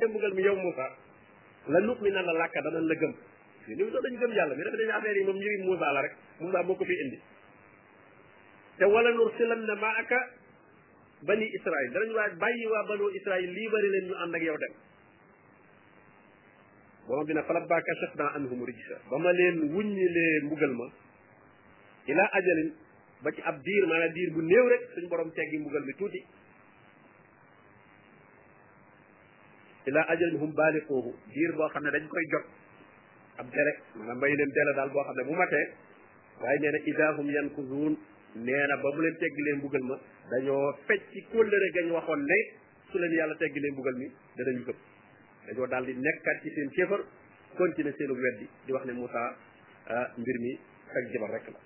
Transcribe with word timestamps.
te 0.00 0.06
mbugal 0.08 0.32
mi 0.34 0.42
yow 0.42 0.56
Moussa 0.56 0.86
la 1.68 1.80
nup 1.80 2.00
mi 2.00 2.10
na 2.10 2.22
la 2.22 2.32
làkka 2.32 2.60
danañ 2.66 2.84
la 2.88 2.94
gëm 2.96 3.12
fii 3.64 3.74
ni 3.76 3.82
mu 3.84 3.90
gëm 4.18 4.32
yàlla 4.32 4.54
mi 4.56 4.62
def 4.64 4.74
dañu 4.74 4.90
affaire 4.96 5.18
yi 5.18 5.24
moom 5.24 5.36
ñu 5.36 5.46
ngi 5.50 5.64
Moussa 5.64 5.92
la 5.92 6.00
rek 6.00 6.14
Moussa 6.40 6.62
moo 6.62 6.74
ko 6.74 6.84
fi 6.84 6.94
indi 7.04 7.20
te 8.78 8.84
wala 8.84 9.10
nursilan 9.12 9.60
na 9.68 9.74
maaka 9.74 10.18
bani 11.22 11.46
Israil 11.54 11.90
danañ 11.92 12.10
waa 12.16 12.28
bàyyi 12.42 12.66
waa 12.66 12.82
banu 12.88 13.04
Israil 13.18 13.50
lii 13.56 13.68
bari 13.68 13.88
leen 13.90 14.04
ñu 14.08 14.14
ànd 14.22 14.34
ak 14.34 14.42
yow 14.42 14.56
dem 14.56 14.72
borom 17.06 17.24
bi 17.26 17.32
ne 17.34 17.42
falammaa 17.42 17.80
kashafnaa 17.82 18.30
anhum 18.36 18.64
rijsa 18.64 18.96
ba 19.10 19.18
ma 19.18 19.32
leen 19.32 19.56
wuññilee 19.74 20.40
mbugal 20.44 20.72
ma 20.80 20.86
ilaa 22.06 22.30
ajalin 22.38 22.72
ba 23.22 23.30
ci 23.32 23.40
ab 23.44 23.56
diir 23.62 23.84
maanaam 23.86 24.12
diir 24.12 24.30
bu 24.32 24.40
néew 24.42 24.66
rek 24.72 24.82
suñ 24.94 25.08
borom 25.10 25.30
teggi 25.32 25.56
mbugal 25.58 25.82
mi 25.84 25.92
tuuti 25.94 26.20
laa 29.90 29.90
ila 30.06 30.12
ajalin 30.14 30.36
hum 30.42 30.50
kooku 30.88 31.10
diir 31.34 31.52
boo 31.58 31.68
xam 31.74 31.82
ne 31.84 31.90
dañ 31.90 32.02
koy 32.08 32.24
jot 32.32 32.44
ab 33.40 33.46
dere 33.50 33.72
maanaam 33.96 34.18
may 34.20 34.34
leen 34.38 34.50
dele 34.56 34.72
daal 34.76 34.90
boo 34.94 35.04
xam 35.06 35.14
ne 35.18 35.22
bu 35.28 35.32
matee 35.40 35.64
waaye 36.42 36.58
nee 36.62 36.72
na 36.72 36.78
idaa 36.90 37.12
hum 37.18 37.26
yankuzuun 37.36 37.94
nee 38.46 38.64
na 38.68 38.74
ba 38.82 38.88
mu 38.94 39.00
leen 39.02 39.16
teggalee 39.22 39.54
mbugal 39.58 39.82
ma 39.88 39.96
dañoo 40.30 40.66
fecc 40.86 41.02
ci 41.12 41.20
kóllëre 41.32 41.68
gañ 41.74 41.86
waxoon 41.96 42.20
ne 42.30 42.38
su 42.90 42.96
leen 42.98 43.12
yàlla 43.18 43.34
teggi 43.40 43.52
teggalee 43.54 43.72
mbugal 43.74 43.94
mi 44.00 44.06
danañu 44.36 44.62
gëm 44.66 44.76
dañoo 45.48 45.66
daal 45.72 45.84
di 45.88 45.94
nekkaat 46.04 46.36
ci 46.42 46.48
seen 46.54 46.70
kéefar 46.76 47.00
continuer 47.58 47.94
seenu 47.98 48.14
weddi 48.24 48.46
di 48.66 48.70
wax 48.74 48.84
ne 48.86 48.92
Moussa 48.98 49.22
ah, 49.92 50.06
mbir 50.20 50.36
mi 50.44 50.52
ak 50.96 51.04
jabar 51.12 51.30
rek 51.34 51.46
la 51.54 51.58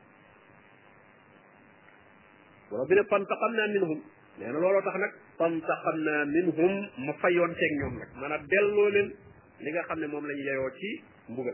wala 2.70 2.82
bi 2.88 2.95
ne 2.96 3.02
fan 3.10 3.23
taxam 3.29 3.52
naa 3.59 3.68
minhum 3.74 4.01
nee 4.38 4.46
na 4.52 4.59
looloo 4.62 4.82
tax 4.87 4.96
nag 5.02 5.15
فانتقمنا 5.38 6.24
منهم 6.24 6.88
ما 6.98 7.12
فايون 7.12 7.55
تيك 7.56 7.73
نيوم 7.79 7.95
نك 7.98 8.09
مانا 8.20 8.37
ديلو 8.52 8.88
لين 8.95 9.09
ليغا 9.60 9.83
خا 9.88 9.95
نني 9.95 10.07
موم 10.15 10.27
لا 10.29 10.34
نيايو 10.34 10.69
تي 10.79 10.91
مبوغا 11.29 11.52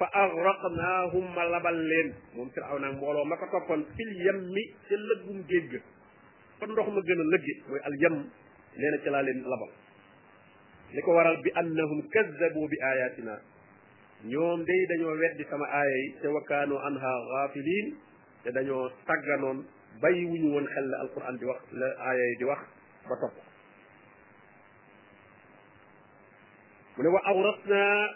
فاغرقناهم 0.00 1.24
ما 1.36 1.44
لبال 1.52 1.76
لين 1.90 2.08
موم 2.36 2.48
فرعون 2.54 2.84
نك 2.84 2.96
مبولو 2.96 3.24
ماكو 3.30 3.46
توكون 3.52 3.80
في 3.96 4.02
اليم 4.06 4.38
تي 4.88 4.94
لغوم 5.08 5.38
جيغ 5.50 5.72
فا 6.60 6.66
ندوخ 6.68 6.88
ما 6.96 7.02
گنا 7.08 7.24
لغي 7.32 7.54
موي 7.68 7.80
اليم 7.88 8.14
لينا 8.80 8.96
تي 9.04 9.08
لا 9.14 9.20
لين 9.26 9.38
لبال 9.52 9.70
ليكو 10.94 11.10
وارال 11.16 11.36
بي 11.44 11.50
انهم 11.60 11.98
كذبوا 12.14 12.66
باياتنا 12.72 13.34
نيوم 14.28 14.60
دي 14.68 14.84
دانيو 14.90 15.08
ويدي 15.20 15.44
سما 15.50 15.66
اياي 15.82 16.04
تي 16.22 16.28
وكانو 16.34 16.76
انها 16.88 17.12
غافلين 17.32 17.86
تي 18.44 18.50
دانيو 18.56 18.78
تاغانون 19.08 19.58
bàyyi 20.00 20.22
wuñu 20.30 20.48
woon 20.54 20.64
xel 20.74 20.84
la 20.90 20.98
alquran 21.00 21.36
di 21.40 21.44
wax 21.46 21.60
la 21.72 21.86
aaya 21.98 22.24
yi 22.30 22.36
di 22.38 22.44
wax 22.44 22.60
ba 23.08 23.16
topp 23.20 23.34
mu 26.96 27.02
ne 27.02 27.08
wa 27.08 27.20
awrasna 27.24 28.10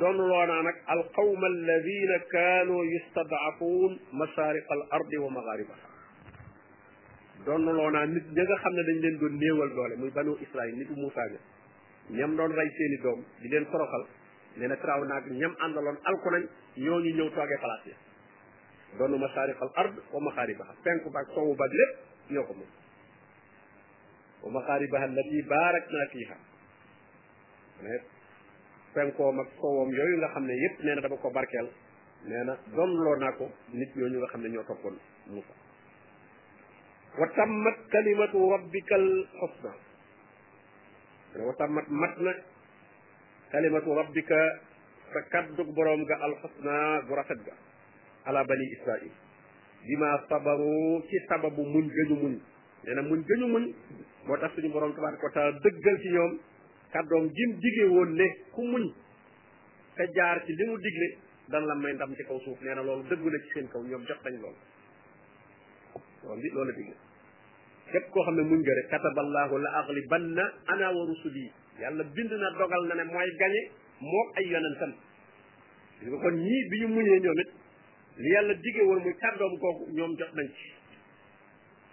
doon 0.00 0.16
loona 0.16 0.62
nag 0.62 0.76
alqawma 0.86 1.46
alladina 1.46 2.18
kaanu 2.32 2.84
yustadaafun 2.84 3.98
masariq 4.12 4.64
al 4.70 4.82
ardi 4.90 5.16
wa 5.18 5.30
magharibaha 5.30 5.86
doon 7.46 7.62
loona 7.64 8.06
nit 8.06 8.24
ña 8.36 8.42
nga 8.44 8.56
xam 8.62 8.72
ne 8.74 8.82
dañ 8.86 8.98
leen 9.04 9.16
doon 9.18 9.34
néewal 9.42 9.68
doole 9.74 9.94
muy 9.96 10.10
banu 10.10 10.36
israil 10.40 10.74
nitu 10.78 10.94
moussa 10.96 11.24
ña 11.32 11.40
ñam 12.18 12.30
doon 12.36 12.50
rey 12.58 12.68
seeni 12.78 12.96
doom 13.04 13.20
di 13.42 13.48
leen 13.48 13.64
toroxal 13.70 14.04
nee 14.56 14.68
na 14.68 14.76
traw 14.82 15.00
naag 15.04 15.24
ñam 15.40 15.54
àndaloon 15.64 15.96
alku 16.08 16.28
nañ 16.30 16.42
ñooñu 16.84 17.10
ñëw 17.16 17.28
toogee 17.34 17.58
place 17.64 17.88
ya 17.90 17.96
doonu 18.98 19.16
masarif 19.18 19.58
al 19.62 19.72
ard 19.76 19.96
wa 20.14 20.20
maxaaribaha 20.30 20.72
penku 20.84 21.10
baag 21.10 21.26
sowu 21.34 21.52
baag 21.58 21.72
lépp 21.80 21.94
ñoo 22.32 22.44
ko 22.46 22.52
moom 22.54 22.72
wa 24.44 24.48
maxaaribaha 24.60 25.04
allati 25.10 25.38
baarakna 25.50 26.04
fiha 26.12 26.36
ne 27.82 27.94
penkoom 28.94 29.38
ak 29.42 29.50
sowoom 29.60 29.90
yooyu 29.94 30.16
nga 30.18 30.28
xam 30.34 30.44
ne 30.46 30.54
yépp 30.62 30.76
nee 30.82 30.94
na 30.94 31.02
dama 31.02 31.16
ko 31.18 31.28
barkeel 31.34 31.68
nee 32.24 32.42
na 32.46 32.54
donloo 32.76 33.16
naa 33.18 33.32
ko 33.38 33.50
nit 33.74 33.90
ñooñu 33.96 34.18
nga 34.22 34.28
xam 34.32 34.42
ne 34.42 34.48
ñoo 34.54 34.64
toppoon 34.68 34.96
Moussa 35.26 35.54
wa 37.18 37.26
tammat 37.38 37.76
kalimatu 37.90 38.38
rabbika 38.54 38.94
al 38.94 39.08
xusna 39.40 39.70
wa 41.46 41.54
tammat 41.58 41.86
mat 41.90 42.14
na 42.22 42.32
kalimatu 43.52 43.90
rabbika 43.94 44.38
sa 45.12 45.20
kaddu 45.30 45.62
borom 45.74 46.02
ga 46.06 46.16
al 46.26 46.34
xusna 46.42 46.74
bu 47.06 47.14
rafet 47.18 47.42
ga 47.44 47.52
ala 48.24 48.44
bani 48.44 48.66
israil 48.74 49.10
bima 49.86 50.10
sabaru 50.28 51.02
ci 51.08 51.16
sababu 51.28 51.60
muñ 51.64 51.84
gëñu 51.96 52.16
muñ 52.24 52.34
nee 52.84 53.02
muñ 53.08 53.20
gëñu 53.28 53.46
muñ 53.52 53.64
moo 54.26 54.36
tax 54.40 54.52
suñu 54.56 54.72
borom 54.72 54.92
tabaraka 54.96 55.24
wa 55.26 55.32
taala 55.34 55.52
dëggal 55.60 55.96
ci 56.02 56.08
ñoom 56.10 56.32
kàddoom 56.92 57.28
jim 57.36 57.50
digee 57.60 57.86
woon 57.92 58.14
ne 58.16 58.26
ku 58.52 58.62
muñ 58.64 58.84
te 59.96 60.08
jaar 60.16 60.40
ci 60.46 60.52
li 60.56 60.64
mu 60.64 60.76
digle 60.80 61.06
dan 61.52 61.64
la 61.68 61.74
may 61.74 61.92
ndam 61.92 62.14
ci 62.16 62.24
kaw 62.24 62.40
suuf 62.40 62.58
nee 62.60 62.74
na 62.74 62.82
loolu 62.82 63.02
dëggu 63.08 63.28
na 63.30 63.38
ci 63.38 63.48
seen 63.52 63.68
kaw 63.68 63.82
ñoom 63.84 64.04
jot 64.08 64.20
nañ 64.24 64.40
loolu 64.40 64.60
loolu 66.24 66.40
bi 66.42 66.48
loolu 66.50 66.72
digle 66.80 66.96
képp 67.92 68.08
koo 68.10 68.22
xam 68.24 68.34
ne 68.36 68.42
muñ 68.42 68.60
nga 68.64 68.74
rek 68.74 68.88
kataballaahu 68.90 69.54
la 69.60 69.70
aglibanna 69.84 70.44
ana 70.72 70.88
wa 70.96 71.02
rusuli 71.06 71.52
yàlla 71.80 72.02
bind 72.04 72.32
na 72.32 72.48
dogal 72.58 72.82
na 72.88 72.94
ne 72.94 73.04
mooy 73.04 73.30
gañe 73.36 73.62
moo 74.00 74.26
ay 74.40 74.48
yonentam 74.48 74.92
kon 76.20 76.34
ñii 76.36 76.68
bi 76.70 76.80
ñu 76.80 76.88
muñee 76.88 77.20
ñoom 77.20 77.36
li 78.16 78.30
yàlla 78.30 78.54
dige 78.54 78.82
woon 78.84 79.02
muy 79.02 79.14
kàddoom 79.14 79.58
kooku 79.60 79.86
ñoom 79.96 80.16
jot 80.18 80.34
nañ 80.34 80.46
ci 80.48 80.72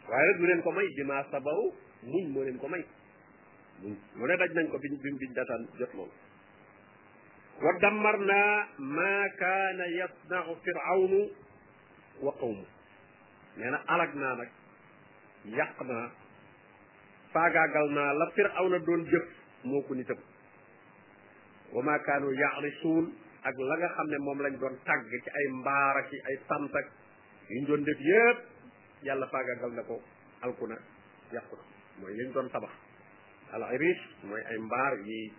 waaye 0.10 0.28
rek 0.28 0.38
lu 0.42 0.48
leen 0.48 0.62
ko 0.62 0.72
may 0.72 0.88
bi 0.96 1.04
maa 1.04 1.24
sabaru 1.32 1.74
muñ 2.04 2.26
moo 2.34 2.44
leen 2.44 2.58
ko 2.58 2.68
may 2.68 2.84
mu 3.82 3.90
lu 4.16 4.28
ne 4.28 4.38
daj 4.38 4.52
nañ 4.54 4.68
ko 4.70 4.78
biñ 4.78 4.98
biñ 5.04 5.18
biñ 5.20 5.34
dataan 5.34 5.68
jot 5.80 5.94
loolu 5.94 6.12
wa 7.62 7.72
dammar 7.80 8.18
naa 8.20 8.68
maa 8.78 9.30
kaana 9.40 9.86
yasnau 9.88 10.56
firawnu 10.64 11.20
wa 12.22 12.32
qawmu 12.40 12.66
nee 13.58 13.70
na 13.72 13.78
alag 13.88 14.14
naa 14.16 14.36
nag 14.36 14.50
yàq 15.58 15.82
naa 15.90 16.10
la 18.20 18.26
firawna 18.36 18.78
doon 18.86 19.02
jëf 19.12 19.26
moo 19.64 19.82
ko 19.82 19.94
nitam 19.96 20.18
wa 21.74 21.82
maa 21.84 22.00
kaanu 22.00 22.30
yaarisuun 22.32 23.06
ak 23.42 23.56
la 23.58 23.76
nga 23.78 23.90
xam 23.98 24.06
ne 24.10 24.18
moom 24.22 24.38
lañ 24.42 24.54
doon 24.62 24.76
tàgg 24.86 25.10
ci 25.24 25.30
ay 25.34 25.46
mbaar 25.62 25.94
ak 25.98 26.10
ay 26.14 26.36
sant 26.46 26.70
ak 26.78 26.86
yuñ 27.50 27.66
doon 27.66 27.82
def 27.84 27.98
yépp 28.00 28.38
yàlla 29.02 29.26
faagagal 29.34 29.74
alkuna 30.46 30.78
yàqu 31.34 31.56
liñ 32.06 32.30
doon 32.34 32.48
tabax 32.54 32.74
al 33.54 33.64
iris 33.74 34.02
mooy 34.30 34.42
ay 34.46 34.58
mbaar 34.58 34.94
yi 35.02 35.34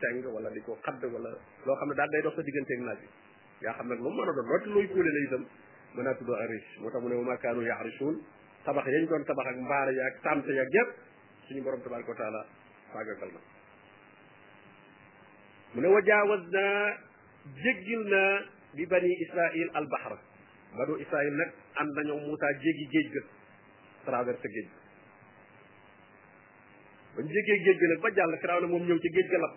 seng 0.00 0.22
wala 0.30 0.48
di 0.54 0.60
ko 0.62 0.78
xadd 0.86 1.02
wala 1.10 1.30
loo 1.66 1.74
lagi 1.74 1.90
ya 1.90 1.94
daal 1.98 2.10
day 2.10 2.22
dox 2.22 2.34
sa 2.36 2.42
digganteeg 2.46 2.80
mana 2.82 2.94
bi 3.00 3.06
yaa 3.66 3.74
xam 3.78 3.86
nag 3.90 3.98
moom 3.98 4.14
mën 4.14 4.26
a 4.26 4.26
doon 4.32 4.36
tabah 4.46 4.64
looy 4.74 4.86
kuule 4.92 5.10
la 5.16 5.20
itam 5.26 5.42
mën 5.94 6.06
a 6.06 6.12
tudd 6.14 6.30
aris 6.44 6.66
moo 6.80 6.90
tax 6.90 7.00
mu 7.02 7.08
ne 7.10 7.14
wa 7.18 7.24
ma 7.30 7.36
kaanu 7.42 7.60
yahrisuun 7.66 8.16
tabax 8.64 8.84
doon 9.10 9.22
tabax 9.26 9.46
ak 9.50 9.56
ya 9.58 10.34
ya 10.58 10.64
yépp 10.74 10.88
suñu 11.48 11.60
borom 11.66 11.80
tabaraka 11.82 12.14
taala 12.20 13.26
mu 15.74 15.78
ne 15.82 15.88
wa 15.90 16.00
jéggil 17.60 18.00
naa 18.12 18.42
bi 18.76 18.84
bani 18.90 19.10
israil 19.24 19.68
al 19.78 19.86
bahra 19.94 20.18
banu 20.76 20.94
israil 21.04 21.32
nag 21.40 21.50
ànd 21.82 21.90
nañoo 21.96 22.18
Moussa 22.28 22.48
jéggi 22.64 22.84
géej 22.94 23.08
ga 23.14 23.22
traversé 24.04 24.48
géej 24.56 24.68
ga 24.68 24.78
bañ 27.16 27.26
jéggee 27.36 27.58
géej 27.64 27.76
ga 27.80 27.86
nag 27.94 28.00
ba 28.04 28.08
jàll 28.18 28.34
Firawna 28.40 28.66
moom 28.68 28.84
ñëw 28.86 28.98
ci 28.98 29.08
géej 29.16 29.28
ga 29.30 29.38
lab 29.38 29.54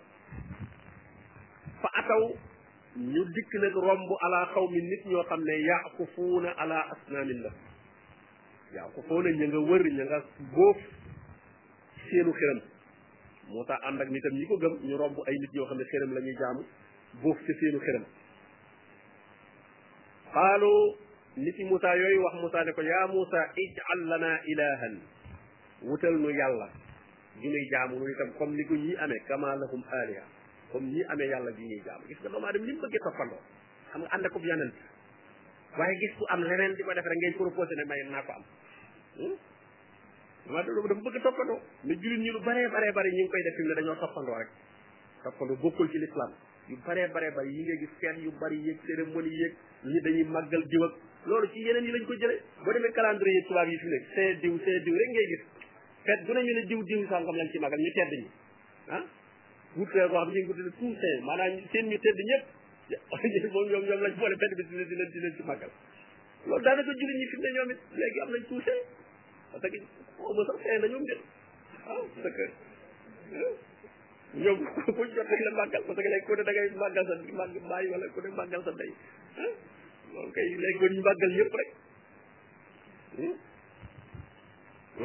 fa 1.82 1.90
ataw 2.02 2.24
ñu 2.96 3.22
dikk 3.36 3.52
nag 3.64 3.74
romb 3.88 4.10
ala 4.24 4.40
xawmi 4.54 4.80
nit 4.82 5.02
ñoo 5.06 5.24
xam 5.30 5.42
ne 5.44 5.56
yaakufuuna 5.70 6.50
ala 6.62 6.78
asnaamin 6.94 7.40
la 7.46 7.52
yaakufuuna 8.76 9.30
ña 9.30 9.46
nga 9.48 9.60
wër 9.70 9.84
ña 9.98 10.04
nga 10.10 10.20
bóof 10.54 10.78
seenu 12.10 12.32
xiram 12.40 12.60
Moussa 13.52 13.76
ànd 13.88 14.00
ak 14.02 14.10
nitam 14.10 14.34
ñi 14.40 14.46
ko 14.50 14.56
gëm 14.62 14.74
ñu 14.88 14.96
romb 15.02 15.18
ay 15.28 15.36
nit 15.40 15.52
ñoo 15.54 15.66
xam 15.68 15.78
ne 15.78 15.84
xiram 15.92 16.12
la 16.16 16.19
ñuy 16.25 16.38
jaamu 16.42 16.63
buuf 17.21 17.38
ci 17.45 17.54
seenu 17.62 17.77
xiram 17.81 18.06
xaalu 20.33 20.74
nit 21.38 21.56
yi 21.57 21.65
Moussa 21.69 21.92
yooyu 21.95 22.24
wax 22.25 22.33
Moussa 22.42 22.63
ne 22.65 22.71
ko 22.74 22.81
yaa 22.81 23.07
Moussa 23.07 23.42
ij'al 23.57 24.01
lana 24.10 24.31
ilahan 24.48 24.95
wutal 25.86 26.15
nu 26.18 26.30
yàlla 26.33 26.68
ju 27.38 27.50
nuy 27.50 27.65
jaamu 27.69 28.00
nu 28.00 28.06
itam 28.07 28.30
comme 28.38 28.56
ni 28.56 28.63
ko 28.65 28.74
ñii 28.74 28.98
amee 29.04 29.19
kama 29.30 29.56
lahum 29.56 29.81
aliha 30.01 30.24
comme 30.71 30.88
ñii 30.89 31.06
amee 31.12 31.27
yàlla 31.30 31.51
ju 31.51 31.62
ñuy 31.62 31.81
jaamu 31.86 32.06
gis 32.07 32.18
nga 32.21 32.30
doomu 32.30 32.45
aadama 32.48 32.65
ni 32.65 32.74
mu 32.74 32.81
bëggee 32.81 33.04
toppandoo 33.06 33.42
xam 33.92 34.01
nga 34.01 34.09
ànd 34.09 34.25
ak 34.25 34.36
ub 34.36 34.45
yonent 34.45 34.75
waaye 35.77 35.95
gis 36.00 36.13
ku 36.18 36.24
am 36.33 36.42
leneen 36.44 36.74
di 36.75 36.81
ko 36.83 36.94
def 36.94 37.06
rek 37.06 37.18
ngeen 37.18 37.33
proposé 37.38 37.74
ne 37.75 37.83
naa 38.09 38.21
ko 38.25 38.31
am 38.31 38.44
hmm? 39.18 39.36
dama 40.50 40.62
dafa 40.66 41.01
bëgg 41.01 41.21
toppandoo 41.24 41.62
ne 41.83 41.94
jullit 42.01 42.19
ñi 42.25 42.31
lu 42.33 42.39
baree 42.42 42.68
baree 42.74 42.92
bari 42.92 43.09
ñu 43.09 43.21
ngi 43.21 43.30
koy 43.30 43.42
def 43.44 43.56
fi 43.57 43.62
ne 43.63 43.74
dañoo 43.77 43.95
toppandoo 44.01 44.38
rek 44.39 44.50
toppandoo 45.24 45.57
bokkul 45.62 45.89
ci 45.89 45.98
l'islam 45.98 46.31
yu 46.69 46.77
bare 46.86 47.04
bare 47.13 47.30
bari 47.36 47.50
yi 47.56 47.62
nga 47.68 47.75
gis 47.80 47.89
seen 48.00 48.15
yu 48.24 48.31
bari 48.39 48.56
yéeg 48.65 48.77
cérémonie 48.88 49.36
yéeg 49.38 49.54
ñi 49.83 50.00
dañuy 50.04 50.24
màggal 50.31 50.63
diw 50.71 50.83
ak 50.83 50.94
loolu 51.27 51.48
ci 51.54 51.60
yeneen 51.60 51.83
yi 51.86 51.92
lañ 51.92 52.06
ko 52.07 52.13
jëlee 52.15 52.39
boo 52.63 52.71
demee 52.74 52.92
calendrier 52.92 53.44
tubaab 53.48 53.68
yi 53.68 53.77
fi 53.77 53.88
ne 53.88 54.00
c'est 54.15 54.33
diw 54.42 54.56
c'est 54.63 54.80
diw 54.80 54.95
rek 54.95 55.10
ngay 55.10 55.27
gis 55.27 55.44
fet 56.04 56.19
bu 56.25 56.31
nañu 56.33 56.54
ne 56.54 56.63
diw 56.65 56.83
diw 56.83 57.00
sàngam 57.10 57.36
lañ 57.36 57.50
ci 57.51 57.60
màggal 57.60 57.80
ñu 57.80 57.92
tedd 57.95 58.12
ñi 58.13 58.27
ah 58.95 59.04
wut 59.75 59.89
fee 59.92 60.07
koo 60.07 60.18
xam 60.24 60.30
ñu 60.31 60.39
ngi 60.39 60.44
ko 60.48 60.54
tuddee 60.54 60.77
tout 60.80 60.95
saint 61.01 61.19
maanaam 61.27 61.60
seen 61.71 61.86
ñu 61.92 61.98
tedd 62.00 62.19
ñëpp 62.30 63.51
moom 63.56 63.68
ñoom 63.71 63.83
ñoom 63.83 64.01
lañ 64.04 64.13
boole 64.16 64.36
benn 64.42 64.54
bis 64.56 64.68
di 64.69 64.75
leen 64.80 64.88
di 64.89 64.95
leen 64.95 65.12
di 65.12 65.19
leen 65.19 65.36
ci 65.36 65.44
màggal 65.44 65.71
loolu 66.48 66.63
daanaka 66.63 66.92
jullit 66.95 67.18
ñi 67.19 67.25
fi 67.31 67.38
ne 67.44 67.50
ñoom 67.57 67.69
it 67.74 67.80
léegi 68.00 68.19
am 68.24 68.30
nañ 68.33 68.44
tout 68.50 68.62
saint 68.66 68.81
parce 69.51 69.68
que 69.71 69.80
xaw 70.16 70.24
oh, 70.31 70.33
ma 70.33 70.63
fee 70.63 70.80
na 70.80 70.88
de 70.88 70.95
waaw 73.33 73.51
ah, 73.51 73.56
ñoom 74.33 74.59
buñ 74.97 75.09
jot 75.13 75.27
rek 75.30 75.39
la 75.45 75.51
màggal 75.57 75.83
parce 75.88 76.01
que 76.01 76.09
léegi 76.09 76.25
ku 76.25 76.33
ne 76.33 76.44
da 76.44 76.51
ngay 76.51 76.69
sa 76.74 77.33
màgg 77.38 77.56
bàyyi 77.69 77.89
wala 77.94 78.06
ku 78.13 78.19
ne 78.21 78.27
màggal 78.33 78.63
sa 78.65 78.71
ndey 78.74 78.91
loolu 80.12 80.31
kay 80.33 80.47
léegi 80.57 80.77
ba 80.81 80.88
ñu 80.89 81.01
màggal 81.06 81.31
yëpp 81.38 81.53
rek 81.59 81.69
hmm? 83.18 83.35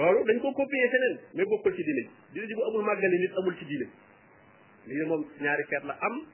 loolu 0.00 0.24
dañ 0.24 0.38
ko 0.40 0.48
copier 0.56 0.88
feneen 0.92 1.14
mais 1.36 1.44
bokkul 1.52 1.74
ci 1.76 1.82
diine 1.84 2.04
diine 2.32 2.46
ji 2.48 2.54
bu 2.54 2.62
amul 2.68 2.84
màggal 2.88 3.12
yi 3.12 3.18
nit 3.20 3.32
amul 3.36 3.54
ci 3.58 3.64
diine 3.66 3.86
lii 4.86 5.04
moom 5.04 5.22
ñaari 5.44 5.64
feet 5.68 5.84
la 5.84 5.94
am 6.00 6.24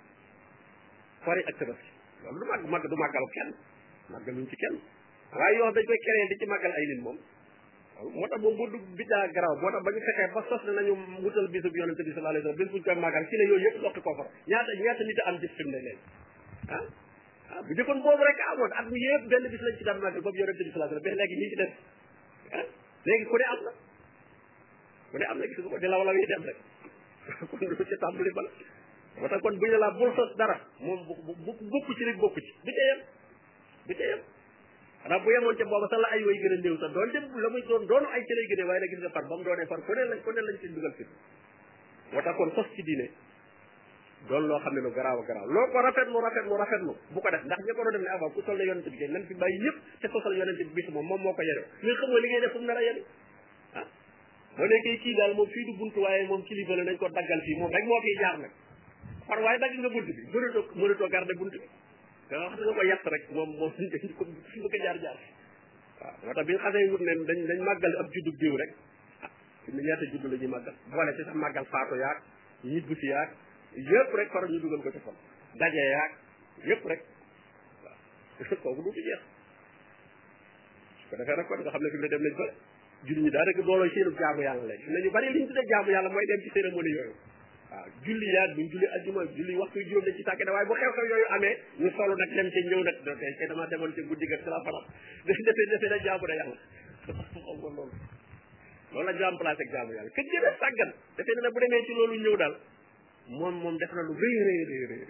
fori 1.25 1.43
ak 1.51 1.61
loolu 1.61 2.41
du 2.41 2.45
màgg 2.47 2.63
màgg 2.71 2.87
du 2.87 2.95
màggalu 2.97 3.27
kenn 3.35 3.51
màggaluñ 4.15 4.47
ci 4.51 4.57
kenn 4.57 4.79
waaye 5.35 5.57
yoo 5.59 5.73
dañ 5.75 5.83
koy 5.85 5.99
créé 5.99 6.27
di 6.31 6.39
ci 6.39 6.47
màggal 6.47 6.71
ay 6.71 6.87
nit 6.95 7.01
moom 7.03 7.19
moo 8.03 8.27
tax 8.33 8.41
moom 8.43 8.57
bu 8.59 8.67
biddaa 8.99 9.29
garaaw 9.37 9.55
moo 9.63 9.71
tax 9.75 9.83
ba 9.87 9.91
ñu 9.95 10.01
fexee 10.07 10.29
ba 10.35 10.41
sos 10.49 10.63
ne 10.67 10.73
nañu 10.73 10.93
wutal 11.23 11.49
bisu 11.49 11.71
bi 11.71 11.79
yonente 11.79 12.03
bi 12.07 12.13
sallallahu 12.15 12.43
alayhi 12.43 12.47
wa 12.47 12.53
sallam 12.53 12.67
bis 12.67 12.73
buñ 12.73 12.83
koy 12.83 12.95
màggal 13.05 13.25
ci 13.31 13.35
ne 13.39 13.45
yooyu 13.49 13.65
yëpp 13.67 13.77
doxti 13.83 14.01
koo 14.01 14.15
far 14.19 14.27
ñaata 14.51 14.73
ñaata 14.83 15.03
nit 15.05 15.19
a 15.19 15.21
am 15.31 15.37
ci 15.39 15.47
fi 15.57 15.63
ah 16.75 16.83
ah 17.53 17.61
rek 18.29 18.39
amoon 18.51 18.73
at 18.79 18.87
benn 19.31 19.45
bi 19.51 19.57
sallallahu 19.57 20.03
alayhi 20.03 20.17
wa 20.27 20.31
ah 22.59 22.65
ku 23.31 23.37
ne 23.41 23.45
am 23.53 23.63
na 23.65 23.71
ku 25.11 25.17
ne 25.19 25.25
am 25.31 25.37
na 25.39 25.45
gis 25.47 25.59
nga 25.59 25.71
ko 25.71 25.77
di 25.79 25.87
lawlaw 25.87 26.15
yi 26.15 26.27
dem 26.27 26.43
rek 26.49 26.59
kon 27.49 27.59
du 27.61 27.85
ci 27.89 27.97
tàmbali 28.03 28.31
bala 28.37 28.51
moo 29.21 29.29
tax 29.29 29.41
kon 29.41 29.57
bu 29.59 29.65
ñu 29.67 29.77
la 29.79 29.89
bul 29.93 30.11
sos 30.17 30.31
dara 30.37 30.57
moom 30.81 30.99
bu 31.45 31.53
bokk 31.73 31.89
ci 31.97 32.03
rek 32.05 32.17
bokk 32.19 32.37
ci 32.43 32.51
bi 32.65 32.73
ca 32.77 32.83
yem 32.91 33.01
bi 33.87 33.95
ca 33.99 34.05
yem 34.11 34.21
xanaa 35.05 35.19
bu 35.25 35.29
yemoon 35.33 35.53
ca 35.61 35.65
booba 35.71 35.89
sax 35.93 36.01
la 36.05 36.09
ay 36.17 36.23
way 36.25 36.37
gën 36.43 36.53
a 36.53 36.57
néew 36.65 36.77
sax 36.81 36.93
doon 36.97 37.11
dem 37.13 37.25
la 37.45 37.49
muy 37.55 37.63
doonu 37.63 38.07
ay 38.17 38.23
ca 38.29 38.35
lay 38.39 38.47
gënee 38.53 38.65
waaye 38.69 38.81
nag 38.81 38.89
gis 38.91 38.99
nga 39.05 39.11
far 39.17 39.25
ba 39.31 39.37
mu 39.37 39.43
doonee 39.45 39.67
far 39.69 39.81
ku 39.85 39.93
ne 39.93 40.05
lañ 40.05 40.21
dugal 44.25 44.45
loo 44.49 44.59
xam 44.59 44.73
ne 44.75 44.81
lu 44.81 44.91
garaaw 44.91 45.21
a 45.21 45.25
garaaw 45.29 45.47
loo 45.47 45.67
ko 45.71 45.81
rafetlu 45.81 46.19
bu 47.13 47.21
ko 47.21 47.31
def 47.31 47.43
ndax 47.45 47.59
ko 47.77 47.83
def 47.93 48.01
ne 48.01 48.09
avant 48.09 48.31
ku 48.33 48.41
sol 48.41 48.57
na 48.57 48.63
yonente 48.65 48.89
bi 48.89 48.97
kay 48.97 49.09
nan 49.09 49.27
fi 49.29 49.35
bàyyi 49.35 49.61
yëpp 49.65 49.83
te 50.01 50.09
sosal 50.09 50.33
moo 50.33 50.45
ko 51.35 51.43
yore 51.43 51.61
a 51.61 51.69
yore 52.81 53.03
ah 53.75 53.87
boo 54.57 54.67
kii 55.03 55.15
daal 55.19 55.35
moom 55.35 55.49
fii 55.49 55.65
du 55.65 55.73
buntu 55.77 56.01
waaye 56.01 56.27
moom 56.27 56.43
kilifa 56.45 56.75
la 56.77 56.83
nañ 56.85 56.97
ko 56.97 57.09
daggal 57.09 57.41
moom 57.59 57.71
rek 57.71 57.85
moo 57.85 58.01
fiy 58.01 58.17
jaar 58.21 58.39
nag 58.39 58.51
par 59.29 59.39
waaye 59.43 59.59
dagg 59.59 59.77
nga 59.79 59.89
bunt 59.93 60.07
bi 60.07 60.13
mënatoo 60.33 60.67
mënatoo 60.75 61.09
garde 61.09 61.35
bunt 61.39 61.53
bi 61.53 61.69
da 62.35 62.41
wax 62.41 62.57
da 62.57 62.65
nga 62.65 62.75
ko 62.75 62.83
yàq 62.83 63.03
rek 63.15 63.25
moom 63.31 63.51
moom 63.57 63.73
ko 64.19 64.25
ko 64.25 64.77
jaar 64.83 64.99
jaar 64.99 65.19
waaw 66.25 66.35
moo 66.35 66.35
tax 66.35 66.47
bi 66.47 66.53
nga 66.57 66.63
xasee 66.65 66.91
wut 66.91 67.01
ne 67.07 67.13
dañ 67.31 67.39
dañ 67.51 67.61
màggal 67.69 67.95
ab 68.03 68.11
juddu 68.15 68.31
diw 68.43 68.57
rek 68.63 68.73
ah 69.23 69.31
ñu 69.73 69.81
ñaata 69.87 70.05
juddu 70.13 70.29
la 70.29 70.37
ñuy 70.37 70.49
màggal 70.55 70.75
boole 70.91 71.13
ci 71.17 71.23
sax 71.23 71.35
màggal 71.45 71.65
faatu 71.67 71.95
yaag 72.01 72.19
ñibbu 72.65 72.95
si 72.95 73.07
yaag 73.07 73.31
yëpp 73.91 74.15
rek 74.19 74.29
far 74.33 74.45
ñu 74.51 74.59
dugal 74.59 74.83
ko 74.83 74.91
ci 74.91 74.99
xol 75.05 75.15
daje 75.55 75.83
du 78.35 78.49
fi 78.49 78.55
su 78.55 78.57
ko 78.63 78.75
defee 81.15 81.37
nag 81.37 81.47
kon 81.49 81.59
nga 81.63 81.71
xam 81.71 81.83
ne 81.83 81.89
fi 81.91 81.97
mu 81.97 82.03
ne 82.03 82.09
dem 82.09 82.23
nañ 82.23 82.35
ba 82.35 82.47
julli 83.07 83.21
ñi 83.23 83.31
daa 83.31 83.45
rek 83.45 83.57
booloo 83.63 83.89
seenu 83.95 84.11
jaamu 84.11 84.43
yàlla 84.43 84.65
léegi 84.67 84.91
ne 84.91 84.99
ñu 85.05 85.11
bari 85.11 85.33
li 85.33 85.39
ñu 85.41 85.47
tuddee 85.47 85.69
jaamu 85.71 85.91
yàlla 85.91 86.09
mooy 86.11 86.27
dem 86.27 86.41
ci 86.43 86.51
cérémonie 86.51 86.95
yooyu 86.99 87.15
waaw 87.75 87.91
julli 88.07 88.23
yaag 88.35 88.55
buñ 88.57 88.67
julli 88.73 88.87
ajjuma 88.97 89.23
julli 89.37 89.55
waxtu 89.61 89.79
juróom 89.89 90.05
dañ 90.07 90.17
ci 90.19 90.23
tàkke 90.27 90.51
waaye 90.55 90.67
bu 90.69 90.75
xew-xew 90.81 91.07
yooyu 91.11 91.27
amee 91.37 91.55
ñu 91.83 91.89
solu 91.97 92.15
nag 92.21 92.31
dem 92.37 92.49
ci 92.53 92.59
ñëw 92.71 92.83
nag 92.83 92.97
te 93.05 93.13
dama 93.49 93.65
demoon 93.71 93.93
ci 93.95 94.01
guddi 94.09 94.25
ga 94.27 94.37
la 94.51 94.63
fanaan 94.67 94.87
def 95.27 95.39
defee 95.49 95.67
defee 95.73 95.91
na 95.91 95.99
jaamu 96.05 96.25
na 96.27 96.35
yàlla 96.41 96.59
xam 97.07 97.15
nga 97.35 97.43
loolu 97.47 97.71
loolu 98.93 99.07
la 99.07 99.13
ñëw 99.13 99.21
daal 102.37 102.55
moom 103.39 103.55
moom 103.63 103.75
def 103.79 103.93
na 103.93 104.03
lu 104.03 104.15
rëy 104.23 104.37
rëy 104.47 104.61
rëy 104.91 105.05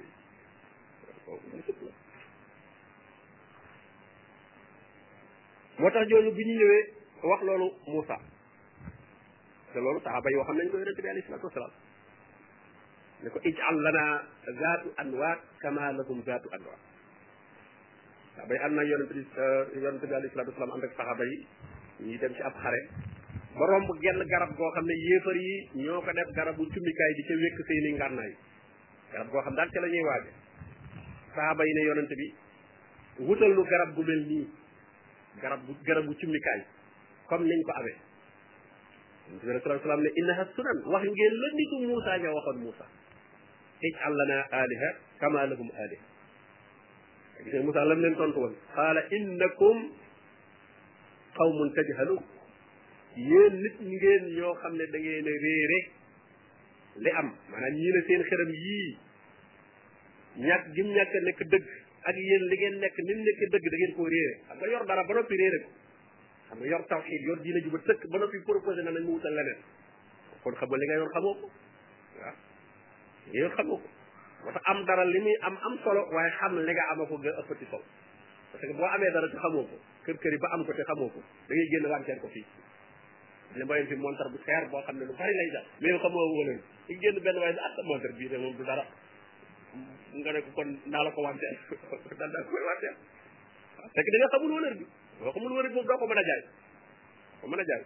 moo 5.81 5.91
tax 5.91 6.05
ñooñu 6.09 6.31
bi 6.33 6.45
ñu 6.49 6.55
ñëwee 6.57 6.83
wax 7.29 7.41
loolu 7.43 7.67
Moussa 7.91 8.17
te 9.73 9.79
loolu 9.81 10.01
saxaaba 10.01 10.31
yi 10.31 10.37
waxoon 10.39 10.57
nañ 10.57 10.69
ko 10.71 10.77
yonente 10.79 11.03
bi 11.03 11.09
alayhi 11.11 11.27
salaatu 11.27 11.47
wasalaam 11.51 11.73
ne 13.25 13.31
ko 13.33 13.39
ij'al 13.43 13.77
lana 13.85 14.07
zaatu 14.61 14.89
anwaat 15.03 15.41
kama 15.65 15.93
lahum 15.97 16.21
zaatu 16.29 16.49
anwaat 16.53 16.83
waaw 18.37 18.47
bay 18.49 18.59
ànd 18.67 18.75
na 18.75 18.83
yonent 18.85 19.13
bi 19.17 19.23
euh, 19.37 19.65
yonent 19.83 19.99
bi 20.01 20.15
alayhi 20.15 20.31
salaatu 20.33 20.51
wasalaam 20.53 20.75
ànd 20.77 20.85
ak 20.85 20.91
saxaaba 20.99 21.25
yi 21.31 21.37
ñuy 22.07 22.19
dem 22.23 22.35
ci 22.37 22.43
ab 22.49 22.55
xare 22.65 22.81
ba 23.57 23.65
romb 23.71 23.89
genn 24.05 24.21
garab 24.33 24.51
goo 24.59 24.71
xam 24.75 24.85
ne 24.91 24.95
yéefar 25.05 25.37
yi 25.37 25.55
ñoo 25.85 26.01
ko 26.03 26.13
def 26.19 26.29
garabu 26.37 26.67
cummikaay 26.75 27.13
di 27.17 27.23
ca 27.29 27.35
wékk 27.45 27.59
seeni 27.69 27.93
ngànnaay 27.97 28.33
garab 29.13 29.29
goo 29.33 29.41
xam 29.45 29.55
daal 29.57 29.71
ca 29.75 29.81
la 29.81 29.87
ñuy 29.95 30.03
waaje 30.09 30.31
saxaaba 31.29 31.65
yi 31.65 31.75
ne 31.75 31.81
yonent 31.89 32.11
bi 32.21 32.27
wutal 33.27 33.55
garab 33.73 33.91
gu 33.95 34.03
mel 34.03 34.23
nii 34.33 34.47
garab 35.43 35.61
gu 35.67 35.73
garabu 35.87 36.13
cummikaay 36.21 36.61
comme 37.31 37.47
niñ 37.49 37.63
ko 37.67 37.73
amee 37.81 37.99
yonent 39.45 39.65
bi 39.65 39.71
alayhi 39.71 40.39
wax 40.85 41.03
ngeen 41.05 41.35
la 41.43 41.47
ni 41.57 41.65
Muusa 41.87 42.19
ñoo 42.19 42.35
waxoon 42.37 42.61
Muusa 42.61 42.87
ij'al 43.83 44.15
lanaa 44.15 44.45
aaliha 44.53 44.89
kama 45.19 45.47
lahum 45.47 45.69
aaliha 45.79 46.03
gis 47.43 47.53
nga 47.55 47.63
Moussa 47.63 47.85
lam 47.85 47.99
leen 48.01 48.15
tontu 48.15 48.39
woon 48.39 48.55
qaala 48.75 49.01
innakum 49.11 49.77
qawmun 51.35 51.73
tajhaluun 51.75 52.23
yéen 53.15 53.55
nit 53.63 53.75
ngeen 53.81 54.23
ñoo 54.37 54.55
xam 54.55 54.73
ne 54.77 54.85
da 54.93 54.99
ngeen 54.99 55.27
a 55.27 55.79
li 57.05 57.11
am 57.11 57.29
maanaam 57.51 57.73
ñii 57.75 57.93
ne 57.95 58.01
seen 58.07 58.23
xeram 58.29 58.51
yii 58.63 58.91
ñàkk 60.47 60.65
gi 60.75 60.83
ñàkk 60.83 61.15
nekk 61.27 61.41
dëgg 61.53 61.67
ak 62.09 62.17
yéen 62.17 62.43
li 62.51 62.57
ngeen 62.59 62.75
nekk 62.83 62.97
ni 63.03 63.13
mu 63.15 63.23
nekk 63.25 63.39
dëgg 63.53 63.67
da 63.73 63.77
koo 63.97 64.07
réere 64.13 64.35
xam 64.49 64.57
nga 64.59 64.67
yor 64.73 64.85
dara 64.87 65.03
ba 65.09 65.15
noppi 65.15 65.37
réere 65.41 65.59
ko 65.65 65.71
xam 66.49 66.59
nga 66.59 66.67
yor 66.73 66.85
tawxiid 66.91 67.23
yor 67.29 67.39
diina 67.43 67.59
ju 67.65 67.71
ba 67.75 67.79
sëkk 67.87 68.03
ba 68.11 68.17
noppi 68.19 68.39
proposé 68.49 68.81
na 68.83 68.91
nañ 68.91 69.03
mu 69.07 69.13
wutal 69.15 69.37
kon 70.43 70.55
xam 70.59 70.69
nga 70.71 70.77
li 70.79 70.87
nga 70.87 70.95
yor 71.01 71.11
xamoo 71.15 71.35
ko 71.41 71.47
yooyu 73.33 73.51
xamu 73.57 73.77
ko 73.81 73.87
moo 74.45 74.53
tax 74.53 74.63
am 74.69 74.85
dara 74.85 75.05
li 75.05 75.19
muy 75.21 75.37
am 75.47 75.55
am 75.67 75.75
solo 75.85 76.01
waaye 76.15 76.31
xam 76.39 76.53
li 76.61 76.73
nga 76.73 76.85
ama 76.93 77.07
ko 77.09 77.17
nga 77.17 77.33
ëppati 77.41 77.65
solo 77.71 77.85
parce 78.53 78.67
que 78.67 78.75
boo 78.77 78.85
amee 78.89 79.11
dara 79.11 79.29
te 79.31 79.37
xamoo 79.41 79.65
ko 79.71 79.77
kër 80.05 80.17
kër 80.23 80.35
ba 80.41 80.49
am 80.55 80.65
ko 80.67 80.73
te 80.73 80.83
xamoo 80.85 81.09
ko 81.15 81.21
da 81.49 81.53
génn 81.73 81.87
wanteer 81.93 82.19
ko 82.21 82.29
fii 82.29 82.45
ne 83.55 83.65
mbayeen 83.65 83.87
fi 83.89 83.95
montar 83.97 84.29
bu 84.33 84.39
boo 84.71 84.83
xam 84.87 84.97
ne 84.99 85.05
lu 85.05 85.15
bari 85.17 85.33
lay 85.39 85.49
jar 85.55 85.65
mais 85.81 85.91
yow 85.93 85.99
xamoo 86.05 86.27
wóolen 86.35 86.61
i 86.89 86.95
génn 87.01 87.19
benn 87.25 87.39
waaye 87.41 87.53
da 87.55 87.63
ah, 87.63 87.67
atta 87.69 87.83
montar 87.83 88.13
bii 88.13 88.29
de 88.29 88.37
moom 88.39 88.55
du 88.57 88.63
dara 88.65 88.85
nga 90.15 90.33
ne 90.33 90.41
ko 90.45 90.51
kon 90.57 90.69
naa 90.93 91.03
la 91.05 91.11
ko 91.11 91.21
wanteer 91.23 91.57
dal 92.21 92.31
daa 92.37 92.43
koy 92.53 92.63
wanteer 92.71 92.97
waaw 93.79 93.89
fekk 93.95 94.09
da 94.13 94.17
nga 94.21 94.29
xamul 94.33 94.51
wóolër 94.55 94.75
bi 94.79 94.87
boo 95.19 95.31
xamul 95.35 95.53
wóolër 95.53 95.69
bi 95.71 95.75
moom 95.77 95.87
doo 95.87 95.99
ko 96.01 96.07
mën 96.11 96.19
a 96.23 96.25
jaay 96.31 96.43
ko 97.41 97.47
man 97.49 97.61
a 97.61 97.65
jaay 97.73 97.83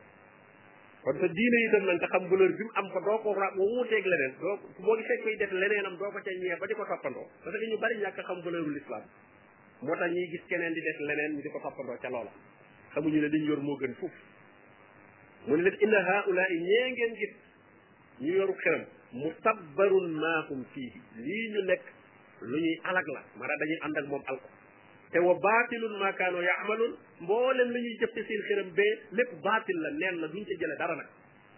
kon 1.09 1.17
sa 1.17 1.25
diine 1.33 1.59
itam 1.73 1.89
tam 1.89 1.97
nga 1.97 2.05
xam 2.13 2.25
valeur 2.29 2.53
bi 2.53 2.63
mu 2.69 2.73
am 2.77 2.87
ko 2.93 3.01
doo 3.01 3.17
ko 3.25 3.31
ra 3.33 3.49
ba 3.57 3.63
wuuteeg 3.65 4.05
leneen 4.13 4.33
doo 4.41 4.55
boo 4.85 4.97
gisee 5.01 5.17
koy 5.25 5.35
def 5.41 5.53
leneenam 5.53 5.97
doo 5.97 6.11
ko 6.13 6.21
ca 6.21 6.31
ñeex 6.37 6.59
ba 6.61 6.67
di 6.69 6.77
ko 6.77 6.85
toppandoo 6.85 7.25
parce 7.45 7.57
que 7.61 7.67
ñu 7.71 7.79
bari 7.81 7.97
ñàkk 7.97 8.19
xam 8.29 8.39
valeuru 8.45 8.71
l'islam 8.77 9.03
moo 9.81 9.97
tax 9.97 10.11
ñuy 10.13 10.27
gis 10.33 10.45
keneen 10.51 10.75
di 10.77 10.81
def 10.87 10.99
leneen 11.09 11.31
ñu 11.37 11.41
di 11.45 11.49
ko 11.49 11.59
toppandoo 11.65 11.97
ca 11.97 12.11
loola 12.13 12.33
xamuñu 12.93 13.21
ne 13.25 13.29
liñ 13.33 13.45
yor 13.49 13.61
moo 13.65 13.79
gën 13.81 13.95
foofu 14.01 14.21
mu 15.49 15.57
ne 15.57 15.63
leen 15.65 15.79
inna 15.85 15.99
haulaai 16.11 16.57
ñee 16.69 16.87
ngeen 16.93 17.13
gis 17.19 17.33
ñu 18.21 18.33
yoru 18.41 18.55
xeram 18.63 18.85
mustabbarun 19.23 20.09
maakum 20.21 20.61
fii 20.75 20.93
lii 21.25 21.49
ñu 21.55 21.61
nekk 21.71 21.85
lu 22.49 22.57
ñuy 22.65 22.77
alag 22.85 23.07
la 23.15 23.23
maanaam 23.39 23.59
dañuy 23.61 23.79
ànd 23.85 23.97
ak 24.01 24.07
moom 24.13 24.25
alko 24.31 24.49
te 25.13 25.19
wa 25.25 25.35
batilun 25.45 25.95
ma 26.03 26.11
kaanu 26.21 26.39
ya'malun 26.51 26.93
mboolem 27.23 27.69
li 27.75 27.81
ñuy 27.85 27.95
jëf 28.01 28.13
ci 28.15 28.23
seen 28.29 28.43
xiram 28.49 28.69
bee 28.79 28.93
lépp 29.19 29.33
batil 29.45 29.79
la 29.83 29.91
neen 30.01 30.21
la 30.21 30.27
duñ 30.29 30.45
ci 30.47 30.55
jële 30.61 30.77
dara 30.79 30.95
nag 30.97 31.09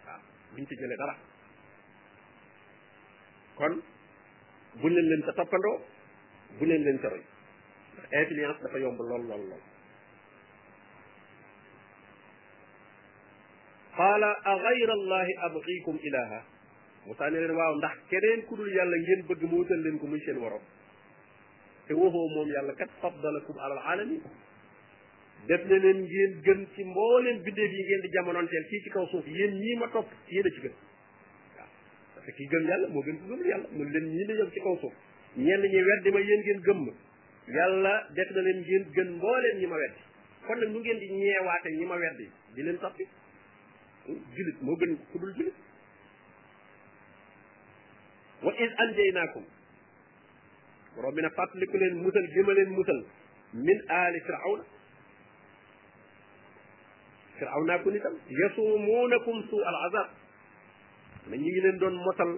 waaw 0.07 0.21
duñ 0.55 0.67
ci 0.69 0.75
jële 0.77 0.95
dara 0.97 1.15
kon 3.59 3.83
buñ 4.81 4.93
leen 4.95 5.07
leen 5.11 5.23
ca 5.25 5.33
toppandoo 5.33 5.77
bu 6.59 6.65
leen 6.65 6.83
leen 6.85 6.99
ca 7.01 7.09
roy 7.09 7.23
influence 8.15 8.63
dafa 8.63 8.79
yomb 8.79 9.01
lool 9.01 9.25
lool 9.29 9.43
lool 9.51 9.63
qala 13.97 14.31
aghayra 14.53 14.93
allahi 14.93 15.33
abghikum 15.47 15.99
ilaha 16.03 16.41
musa 17.07 17.31
ne 17.31 17.39
leen 17.41 17.55
waaw 17.59 17.75
ndax 17.75 17.95
keneen 18.11 18.45
ku 18.47 18.55
dul 18.57 18.71
yàlla 18.73 18.97
ngeen 18.97 19.23
bëgg 19.29 19.43
mu 19.51 19.57
wutal 19.59 19.81
leen 19.83 19.99
ko 19.99 20.07
muy 20.07 20.21
seen 20.23 20.39
warom 20.39 20.63
te 21.91 21.95
waxoo 21.99 22.29
moom 22.31 22.49
yàlla 22.55 22.73
kat 22.79 22.91
faddalakum 23.03 23.59
alal 23.67 23.81
alamin 23.93 24.23
def 25.49 25.63
na 25.71 25.77
leen 25.85 25.99
ngeen 26.05 26.33
gën 26.47 26.61
ci 26.75 26.85
mbooleem 26.87 27.41
biddeef 27.45 27.73
yi 27.79 27.83
ngeen 27.89 28.01
di 28.05 28.09
jamonoonteel 28.15 28.65
fii 28.71 28.81
ci 28.85 28.91
kaw 28.95 29.07
suuf 29.13 29.27
yéen 29.27 29.53
ñii 29.63 29.77
ma 29.81 29.89
topp 29.97 30.09
yéen 30.31 30.47
a 30.47 30.51
ci 30.55 30.61
gën 30.65 30.75
waaw 31.57 31.67
parce 32.15 32.27
que 32.27 32.33
kii 32.37 32.49
gëm 32.53 32.63
yàlla 32.71 32.87
moo 32.95 33.03
gën 33.07 33.17
ko 33.21 33.27
gëm 33.35 33.43
yàlla 33.51 33.67
mun 33.77 33.89
leen 33.95 34.07
ñii 34.15 34.27
la 34.29 34.35
yem 34.45 34.51
ci 34.55 34.61
kaw 34.61 34.77
suuf 34.83 34.95
ñenn 35.47 35.63
ñi 35.73 35.83
weddi 35.89 36.11
ma 36.15 36.21
yéen 36.29 36.41
ngeen 36.45 36.61
gëm 36.69 36.79
ma 36.85 36.93
yàlla 37.59 37.93
def 38.15 38.31
na 38.37 38.41
leen 38.47 38.61
ngeen 38.69 38.85
gën 38.97 39.11
mbooleem 39.19 39.57
ñi 39.61 39.67
ma 39.67 39.77
weddi 39.83 40.01
kon 40.47 40.57
nag 40.61 40.69
nu 40.73 40.79
ngeen 40.85 40.99
di 41.03 41.07
ñeewaate 41.21 41.69
ñi 41.79 41.85
ma 41.91 41.97
weddi 42.05 42.27
di 42.55 42.61
leen 42.67 42.79
toppi 42.79 43.05
julit 44.37 44.59
moo 44.63 44.77
gën 44.81 44.93
ku 45.11 45.19
dul 45.21 45.33
julit 45.37 45.55
wa 48.43 48.51
is 48.65 48.71
anjaynaakum 48.87 49.47
borom 51.01 51.15
bi 51.15 51.23
ne 51.23 51.31
fàttaliku 51.37 51.77
leen 51.81 51.95
musal 52.05 52.27
gi 52.35 52.43
ma 52.47 52.53
leen 52.53 52.71
musal 52.77 53.01
min 53.67 53.79
aali 53.97 54.21
firawna 54.27 54.65
firawna 57.39 57.75
ko 57.83 57.89
nitam 57.91 58.15
yasumuunakum 58.41 59.37
suu 59.49 59.63
al 59.71 59.77
azab 59.87 60.09
na 61.29 61.35
ñu 61.37 61.49
ngi 61.51 61.61
leen 61.65 61.77
doon 61.81 61.95
motal 62.07 62.31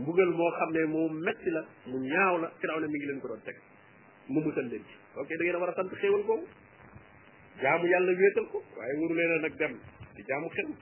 mbugal 0.00 0.30
moo 0.38 0.50
xam 0.58 0.70
ne 0.74 0.80
moo 0.94 1.08
metti 1.26 1.50
la 1.56 1.62
mu 1.90 1.96
ñaaw 2.10 2.34
la 2.42 2.48
firawna 2.60 2.86
mi 2.88 2.96
ngi 2.98 3.06
leen 3.08 3.20
ko 3.20 3.28
doon 3.28 3.42
teg 3.46 3.56
mu 4.32 4.40
musal 4.44 4.66
leen 4.72 4.84
ci 4.88 4.94
ok 5.20 5.28
da 5.36 5.42
ngeen 5.44 5.56
a 5.56 5.58
war 5.58 5.68
a 5.72 5.74
sant 5.74 5.90
xéewal 6.00 6.22
googu 6.28 6.44
jaamu 7.62 7.86
yàlla 7.92 8.12
wéetal 8.18 8.46
ko 8.52 8.58
waaye 8.76 8.94
waru 9.00 9.14
leen 9.14 9.32
a 9.36 9.40
nag 9.40 9.54
dem 9.60 9.72
di 10.16 10.22
jaamu 10.28 10.48
xéewal 10.56 10.76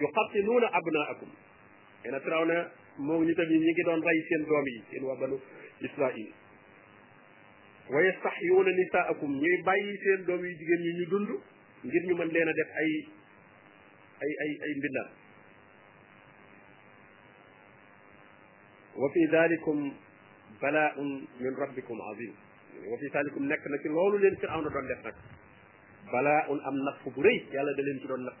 yuqatiluuna 0.00 0.66
abnaakum 0.78 1.30
nee 2.02 2.10
na 2.12 2.20
firawna 2.20 2.81
moom 2.98 3.24
nitam 3.24 3.48
yi 3.50 3.58
ñi 3.58 3.64
ngi 3.70 3.82
doon 3.86 4.00
rey 4.02 4.18
seen 4.28 4.42
doom 4.44 4.64
yi 4.66 4.82
seen 4.90 5.02
waa 5.04 5.16
banu 5.16 5.36
israil 5.80 6.28
wa 7.88 8.00
yastahyuuna 8.02 8.70
nisaakum 8.70 9.32
ñuy 9.32 9.56
bàyyi 9.64 9.96
seen 10.02 10.20
doom 10.26 10.44
yi 10.44 10.54
jigéen 10.58 10.80
ñi 10.80 10.92
ñu 10.98 11.04
dund 11.10 11.28
ngir 11.84 12.02
ñu 12.06 12.14
mën 12.16 12.28
leen 12.28 12.48
a 12.48 12.52
def 12.52 12.68
ay 12.76 12.92
ay 14.22 14.32
ay 14.42 14.52
ay 14.64 14.72
mbindaan 14.76 15.10
wa 18.96 19.08
fi 19.12 19.20
dalikum 19.26 19.78
bala'un 20.60 21.10
min 21.40 21.54
rabbikum 21.56 21.96
azim 22.12 22.32
wa 22.90 22.96
fi 23.00 23.06
dalikum 23.08 23.42
nekk 23.48 23.64
na 23.68 23.76
ci 23.80 23.88
loolu 23.88 24.18
leen 24.20 24.36
firawna 24.36 24.68
doon 24.70 24.86
def 24.86 25.00
nag 25.04 25.14
bala'un 26.12 26.60
am 26.66 26.76
napp 26.84 27.00
bu 27.14 27.20
rëy 27.22 27.38
yàlla 27.52 27.72
da 27.72 27.82
leen 27.82 27.98
ci 28.00 28.06
doon 28.06 28.22
napp 28.28 28.38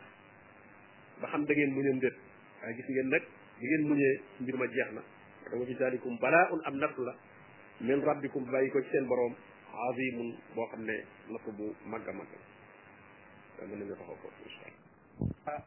ba 1.20 1.26
xam 1.28 1.42
da 1.46 1.52
ngeen 1.54 1.72
muñam 1.72 1.98
déet 2.04 2.16
waaye 2.60 2.74
gis 2.76 2.88
ngeen 2.92 3.08
nag 3.08 3.22
ngeen 3.60 3.82
muñe 3.88 4.08
mbir 4.40 4.56
ma 4.56 4.66
jeex 4.66 4.88
na 4.92 5.02
wa 5.58 5.66
fi 5.66 5.74
dalikum 5.74 6.16
bala'un 6.18 6.60
am 6.64 6.76
natt 6.78 6.96
la 6.98 7.14
min 7.80 8.00
rabbikum 8.04 8.42
bàyyi 8.52 8.70
ko 8.70 8.80
ci 8.82 8.88
seen 8.92 9.06
borom 9.06 9.34
azimun 9.90 10.28
bo 10.54 10.66
xamne 10.70 10.96
ne 11.28 11.38
bu 11.56 11.66
magga 11.90 12.12
magga 12.12 12.12
màgg 12.12 12.50
la 13.58 13.62
mën 13.66 13.78
nañu 13.78 13.88
taxaw 13.98 14.16
foofu 14.22 14.42
insha 14.44 15.60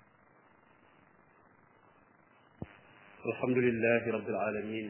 الحمد 3.25 3.58
لله 3.58 4.01
رب 4.15 4.27
العالمين 4.30 4.88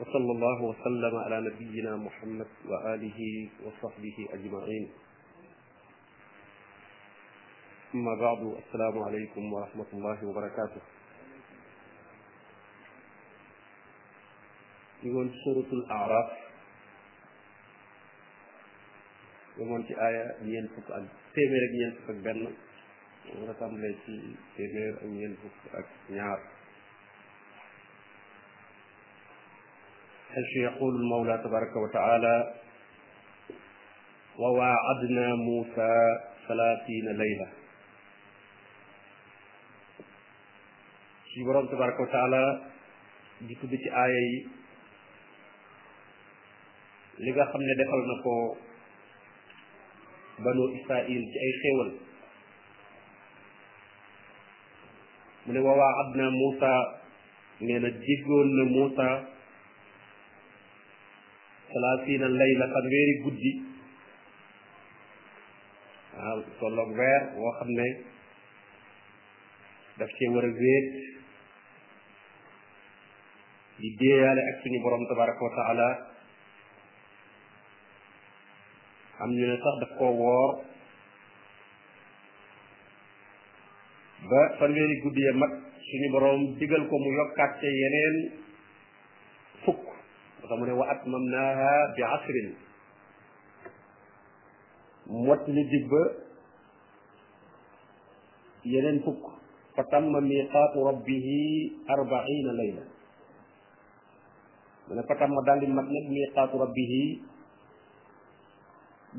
وصلى 0.00 0.30
الله 0.36 0.58
وسلم 0.70 1.14
على 1.24 1.36
نبينا 1.48 1.92
محمد 1.96 2.50
وآله 2.70 3.20
وصحبه 3.64 4.16
أجمعين 4.36 4.84
أما 7.94 8.14
بعد 8.14 8.38
السلام 8.66 8.98
عليكم 9.02 9.52
ورحمة 9.52 9.86
الله 9.92 10.24
وبركاته 10.26 10.80
يقول 15.02 15.30
سورة 15.44 15.72
الأعراف 15.72 16.30
يقول 19.58 19.82
في 19.82 20.06
آية 20.08 20.36
ينفق 20.42 20.94
أن 20.94 21.08
تيمير 21.34 21.62
ينفق 21.82 22.10
بنا 22.10 22.50
ورقم 23.40 23.78
ليسي 23.80 24.36
تيمير 24.56 24.96
أن 25.02 25.16
ينفق 25.20 25.56
أكنيار 25.84 26.40
حيث 30.34 30.56
يقول 30.56 30.94
المولى 30.94 31.38
تبارك 31.44 31.76
وتعالى 31.76 32.54
وواعدنا 34.38 35.34
موسى 35.34 36.18
ثلاثين 36.48 37.08
ليله 37.16 37.57
ci 41.38 41.46
borom 41.46 41.70
tabaraka 41.70 42.02
wa 42.02 42.10
taala 42.10 42.42
ci 43.46 43.88
aaya 43.94 44.20
yi 44.26 44.40
li 47.22 47.30
nga 47.30 47.44
xam 47.52 47.62
ne 47.62 47.74
defal 47.78 48.02
na 48.10 48.14
ko 48.26 48.34
banu 50.42 50.64
israil 50.78 51.22
ci 51.30 51.36
ay 51.44 51.52
xéewal 51.60 51.90
mu 55.46 55.50
ne 55.54 55.60
waawaa 55.62 55.94
ab 56.02 56.08
Muusa 56.16 56.72
nee 57.62 57.78
na 57.78 57.86
na 57.86 58.64
Muusa 58.74 59.08
salaasiina 61.70 62.26
layla 62.38 62.66
fanweeri 62.74 63.14
guddi 63.22 63.52
waaw 66.18 66.38
tolloog 66.58 66.90
weer 66.98 67.22
woo 67.38 67.52
xam 67.62 67.70
ne 67.78 67.86
daf 69.98 70.10
cee 70.18 70.30
war 70.34 70.42
a 70.44 70.52
di 73.78 73.88
déeyaale 73.94 74.42
ak 74.42 74.56
suñu 74.66 74.78
borom 74.82 75.06
tabaraka 75.06 75.38
wa 75.42 75.52
taala 75.54 75.88
am 79.22 79.30
ñu 79.30 79.44
ne 79.46 79.54
sax 79.56 79.74
daf 79.82 79.90
koo 79.98 80.12
woor 80.18 80.50
ba 84.28 84.40
fanweeri 84.58 84.94
guddiyee 85.02 85.34
mag 85.38 85.52
suñu 85.86 86.08
borom 86.12 86.38
digal 86.58 86.82
ko 86.90 86.94
mu 86.98 87.10
yokkaat 87.22 87.52
ca 87.62 87.66
yeneen 87.78 88.16
fukk 89.62 89.84
dafa 90.42 90.54
mu 90.58 90.64
ne 90.66 90.74
wa 90.74 90.84
atmamnaha 90.90 91.72
bi 91.94 92.00
asrin 92.18 92.48
mot 95.06 95.42
li 95.54 95.62
digba 95.70 96.02
yeneen 98.66 98.98
fukk 99.06 99.22
fa 99.78 99.82
tamma 99.90 100.18
miqaatu 100.20 100.78
rabbihi 100.88 101.38
arbaina 101.86 102.52
layla 102.58 102.97
mu 104.88 104.94
ne 104.94 105.02
fatam 105.02 105.30
ma 105.32 105.42
daal 105.44 105.60
di 105.60 105.66
mat 105.66 105.84
nag 105.84 106.06
miiqaatu 106.12 106.56
rabbihi 106.58 107.02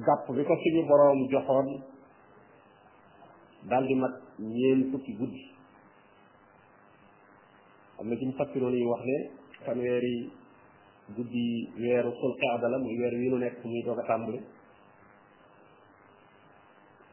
gàpp 0.05 0.25
bi 0.35 0.43
ko 0.43 0.53
suñu 0.55 0.85
boroom 0.87 1.27
joxoon 1.29 1.67
daal 3.69 3.85
di 3.87 3.93
mat 3.95 4.15
ñeen 4.39 4.89
fukki 4.91 5.13
guddi 5.17 5.43
am 7.99 8.07
na 8.09 8.15
ci 8.17 8.25
mu 8.25 8.33
fassiroon 8.37 8.73
yi 8.73 8.83
wax 8.85 9.03
ne 9.05 9.29
fanweeri 9.65 10.29
guddi 11.15 11.69
weeru 11.77 12.11
sul 12.19 12.33
qaada 12.41 12.69
la 12.69 12.77
weer 12.79 13.13
wi 13.13 13.29
nu 13.29 13.37
nekk 13.37 13.63
muy 13.65 13.81
doog 13.83 13.99
a 13.99 14.03
tàmbali 14.07 14.39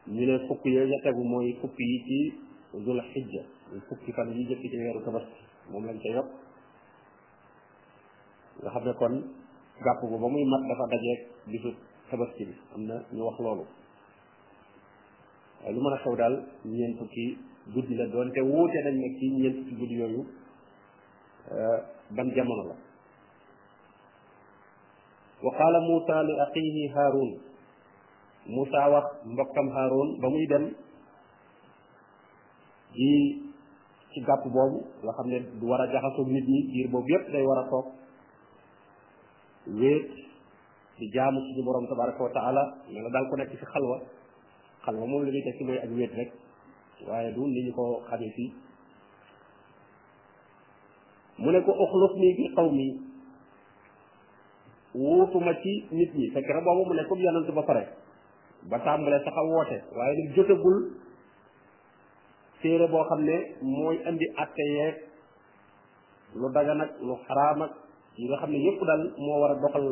ñu 0.07 0.25
ne 0.25 0.47
fukk 0.47 0.65
yooyu 0.65 0.87
ya 0.89 0.99
tegu 1.03 1.23
mooy 1.23 1.57
fukk 1.61 1.77
yi 1.77 1.99
ci 2.07 2.39
zul 2.83 3.01
xijja 3.11 3.41
muy 3.69 3.81
fukki 3.89 4.11
fan 4.11 4.31
yi 4.33 4.47
jëkk 4.47 4.61
ci 4.61 4.77
weeru 4.77 5.03
tabaski 5.05 5.43
moom 5.71 5.85
lañ 5.85 5.99
ca 6.01 6.09
yokk 6.09 6.46
nga 8.63 8.69
xam 8.73 8.83
ne 8.85 8.93
kon 8.99 9.13
gàpp 9.85 9.99
gu 10.01 10.17
ba 10.17 10.27
muy 10.27 10.43
mat 10.45 10.61
dafa 10.69 10.85
dajeeg 10.91 11.19
bisu 11.45 11.69
tabaski 12.09 12.45
bi 12.45 12.53
am 12.75 12.81
na 12.87 12.95
ñu 13.15 13.23
wax 13.27 13.37
loolu 13.39 13.65
lu 15.73 15.79
mën 15.81 15.93
a 15.93 15.97
xew 16.03 16.15
daal 16.15 16.35
ñeent 16.65 16.97
fukki 16.99 17.37
guddi 17.73 17.93
la 17.95 18.05
doonte 18.07 18.39
wuute 18.41 18.79
nañ 18.85 18.95
ne 19.01 19.07
ci 19.19 19.25
ñeent 19.31 19.55
fukki 19.57 19.75
guddi 19.79 19.95
yooyu 20.01 20.21
euh, 21.51 21.77
ban 22.15 22.29
jamono 22.35 22.63
la 22.69 22.75
wa 25.43 25.51
qaala 25.57 25.79
Muusa 25.87 26.23
li 26.23 26.33
axiihi 26.43 26.91
Haarun 26.95 27.31
Muusa 28.53 28.89
wax 28.93 29.05
mbokkam 29.25 29.67
Haarun 29.75 30.09
ba 30.21 30.27
muy 30.29 30.45
dem 30.47 30.65
di 32.95 33.41
ci 34.11 34.19
gàpp 34.25 34.43
boobu 34.47 34.79
nga 35.03 35.11
xam 35.15 35.27
ne 35.31 35.39
du 35.59 35.65
war 35.69 35.81
a 35.81 35.91
jaxasoo 35.91 36.25
nit 36.25 36.45
ñi 36.47 36.61
diir 36.71 36.87
boobu 36.89 37.07
yépp 37.11 37.31
day 37.31 37.43
war 37.45 37.63
a 37.65 37.69
toog 37.69 37.87
wéet 39.75 40.07
di 40.97 41.09
jaamu 41.11 41.39
suñu 41.41 41.63
borom 41.63 41.87
tabaraka 41.87 42.23
wa 42.23 42.29
taala 42.31 42.63
daal 43.11 43.27
ko 43.29 43.35
nekk 43.35 43.51
ci 43.51 43.57
xalwa 43.65 44.01
xalwa 44.85 45.05
moom 45.05 45.23
li 45.25 45.31
muy 45.31 45.43
tekki 45.43 45.63
mooy 45.63 45.77
ak 45.79 45.89
wéet 45.91 46.11
rek 46.15 46.31
waaye 47.07 47.31
du 47.33 47.41
ni 47.47 47.63
ñu 47.67 47.73
ko 47.73 48.01
xamee 48.09 48.31
fii 48.35 48.53
mu 51.37 51.51
ne 51.51 51.59
ko 51.61 51.71
uxluf 51.71 52.13
nii 52.15 52.33
bi 52.37 52.53
xaw 52.55 52.69
mi 52.71 53.01
wuutuma 54.95 55.53
ci 55.61 55.85
nit 55.91 56.11
ñi 56.15 56.31
fekk 56.33 56.47
na 56.49 56.61
boobu 56.61 56.85
mu 56.87 56.93
ne 56.95 57.05
comme 57.07 57.21
yonent 57.21 57.51
ba 57.51 57.61
pare 57.63 57.83
ba 58.63 58.79
tàmbalee 58.79 59.23
sax 59.23 59.35
a 59.37 59.43
woote 59.43 59.77
waaye 59.95 60.15
nag 60.17 60.35
jotagul 60.35 60.97
téere 62.61 62.87
boo 62.87 63.03
xam 63.03 63.21
ne 63.23 63.55
mooy 63.61 63.97
andi 64.05 64.25
atte 64.35 64.63
yeeg 64.75 64.95
lu 66.33 66.49
dagan 66.53 66.81
ak 66.81 66.89
lu 66.99 67.13
xaraam 67.27 67.69
yi 68.17 68.25
nga 68.27 68.37
xam 68.41 68.51
ne 68.51 68.57
yépp 68.59 68.81
daal 68.83 69.03
moo 69.17 69.39
war 69.41 69.51
a 69.51 69.61
doxal 69.61 69.85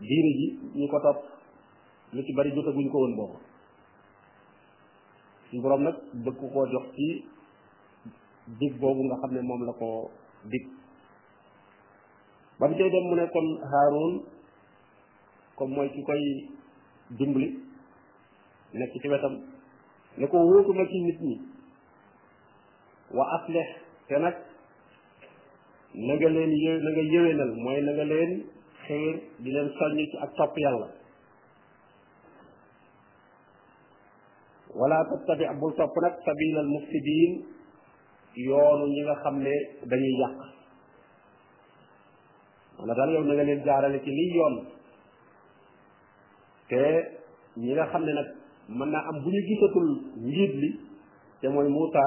diine 0.00 0.30
ji 0.38 0.46
ñu 0.78 0.86
ko 0.88 0.98
topp 1.00 1.20
lu 2.14 2.22
ci 2.22 2.32
bari 2.36 2.52
jotaguñ 2.54 2.88
ko 2.92 2.98
woon 3.00 3.16
boobu 3.16 3.36
suñu 5.48 5.62
boroom 5.62 5.82
nag 5.84 5.96
dëkk 6.24 6.40
koo 6.52 6.66
jox 6.72 6.86
ci 6.96 7.24
dig 8.60 8.72
boobu 8.80 9.02
nga 9.04 9.16
xam 9.22 9.32
ne 9.34 9.40
moom 9.42 9.62
la 9.66 9.72
ko 9.72 10.10
dig 10.50 10.64
ba 12.58 12.68
mu 12.68 12.74
cay 12.76 12.90
dem 12.90 13.04
mu 13.08 13.14
ne 13.16 13.24
kon 13.32 13.48
Haarun 13.70 14.14
comme 15.56 15.74
mooy 15.74 15.88
ki 15.90 16.02
koy 16.04 16.22
dimbali 17.18 17.48
nekk 18.76 18.92
ci 19.02 19.08
wetam 19.08 19.34
ne 20.18 20.26
ko 20.28 20.36
wóotu 20.38 20.72
ma 20.76 20.84
ci 20.86 21.00
nit 21.00 21.18
ñi 21.28 21.36
wa 23.16 23.24
aslih 23.36 23.66
te 24.08 24.16
nag 24.18 24.36
na 25.94 26.14
nga 26.16 26.28
leen 26.28 26.52
yé 26.56 26.72
na 26.80 26.90
nga 26.90 27.44
mooy 27.60 27.80
na 27.84 27.92
nga 27.92 28.04
leen 28.04 28.32
xëyr 28.84 29.14
di 29.44 29.50
leen 29.52 29.68
soññ 29.78 29.96
ci 30.10 30.16
ak 30.24 30.30
topp 30.38 30.54
yàlla 30.56 30.88
wala 34.74 34.96
tattabi 35.10 35.44
bul 35.60 35.74
topp 35.76 35.94
nag 36.02 36.14
sabilal 36.24 36.66
mufsidin 36.74 37.32
yoonu 38.36 38.84
ñi 38.88 39.02
nga 39.04 39.14
xam 39.22 39.36
ne 39.44 39.52
dañuy 39.88 40.14
yàq 40.20 40.36
maanaam 42.78 42.96
daal 42.96 43.10
yow 43.12 43.24
na 43.24 43.34
nga 43.36 43.42
leen 43.44 43.64
jaarale 43.64 43.98
ci 44.00 44.10
liy 44.10 44.32
yoon 44.36 44.56
te 46.70 46.82
ñi 47.60 47.72
nga 47.76 47.86
xam 47.92 48.02
ne 48.04 48.12
nag 48.16 48.26
mën 48.76 48.88
naa 48.90 49.06
am 49.08 49.16
bu 49.22 49.28
ñu 49.30 49.40
gisatul 49.46 49.88
njiit 50.26 50.52
li 50.56 50.70
te 51.40 51.46
mooy 51.52 51.68
Moussa 51.68 52.02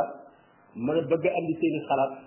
mën 0.75 0.97
a 0.99 1.01
bëgg 1.05 1.25
andi 1.37 1.53
seeni 1.61 1.81
xalaat 1.87 2.24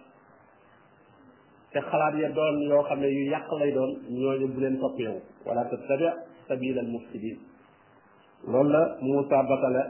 te 1.72 1.80
xalaat 1.84 2.14
ya 2.20 2.28
doon 2.32 2.60
yoo 2.68 2.82
xam 2.88 3.00
ne 3.00 3.08
yu 3.12 3.30
yàq 3.30 3.52
lay 3.60 3.72
doon 3.72 3.90
ñooñu 4.08 4.46
bu 4.54 4.60
leen 4.60 4.78
topp 4.80 4.96
wala 4.98 5.12
wala 5.46 5.62
tattabi 5.70 6.06
sabila 6.48 6.80
al 6.80 6.86
mufsidin 6.88 7.36
loolu 8.50 8.68
la 8.72 8.96
Moussa 9.02 9.42
batale 9.48 9.82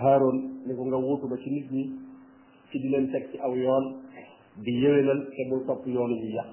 Harun 0.00 0.36
ni 0.66 0.74
ko 0.76 0.82
nga 0.84 0.96
wuutu 0.98 1.26
ba 1.28 1.36
ci 1.42 1.48
nit 1.50 1.68
ñi 1.70 1.84
ci 2.70 2.76
di 2.80 2.88
leen 2.88 3.10
teg 3.10 3.30
ci 3.30 3.36
aw 3.38 3.52
yoon 3.56 3.84
di 4.64 4.70
yëwénal 4.82 5.20
te 5.34 5.44
bul 5.48 5.64
topp 5.66 5.86
yoonu 5.86 6.14
yu 6.14 6.28
yàq 6.36 6.52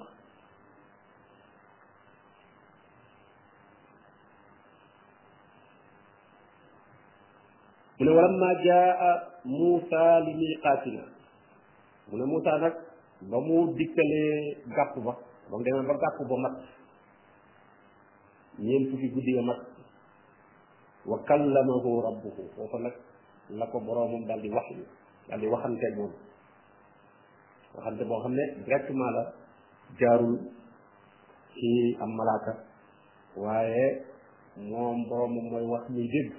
mu 7.98 8.04
ne 8.06 8.10
walamma 8.16 8.54
jaa 8.64 9.22
Moussa 9.44 10.20
li 10.20 10.32
miqaatina 10.34 11.02
mu 12.10 12.16
ne 12.16 12.24
Moussa 12.24 12.58
nag 12.58 12.93
ba 13.30 13.38
mu 13.40 13.72
dikkalee 13.72 14.54
gàpp 14.76 14.94
ba 15.04 15.12
ba 15.48 15.56
mu 15.58 15.64
demee 15.64 15.86
ba 15.88 15.94
gàpp 16.02 16.18
ba 16.28 16.36
mat 16.44 16.54
ñeent 18.64 18.88
fukki 18.90 19.08
guddi 19.08 19.32
ya 19.36 19.42
mat 19.42 19.60
wa 21.08 21.16
kallamahu 21.24 22.04
rabbuhu 22.06 22.42
foofu 22.56 22.76
nag 22.80 22.94
la 23.58 23.64
ko 23.72 23.80
boroomam 23.80 24.26
dal 24.28 24.40
di 24.40 24.50
wax 24.52 24.66
daal 25.28 25.40
di 25.40 25.46
waxanteeg 25.48 25.94
moom 25.96 26.12
waxante 27.76 28.04
boo 28.04 28.20
xam 28.22 28.34
ne 28.36 28.44
directement 28.64 29.10
la 29.16 29.22
jaarul 29.98 30.38
ci 31.54 31.96
am 32.02 32.10
malaaka 32.16 32.52
waaye 33.36 34.04
moom 34.60 35.04
boroomam 35.08 35.44
mooy 35.50 35.64
wax 35.66 35.84
ñuy 35.90 36.08
dégg 36.12 36.30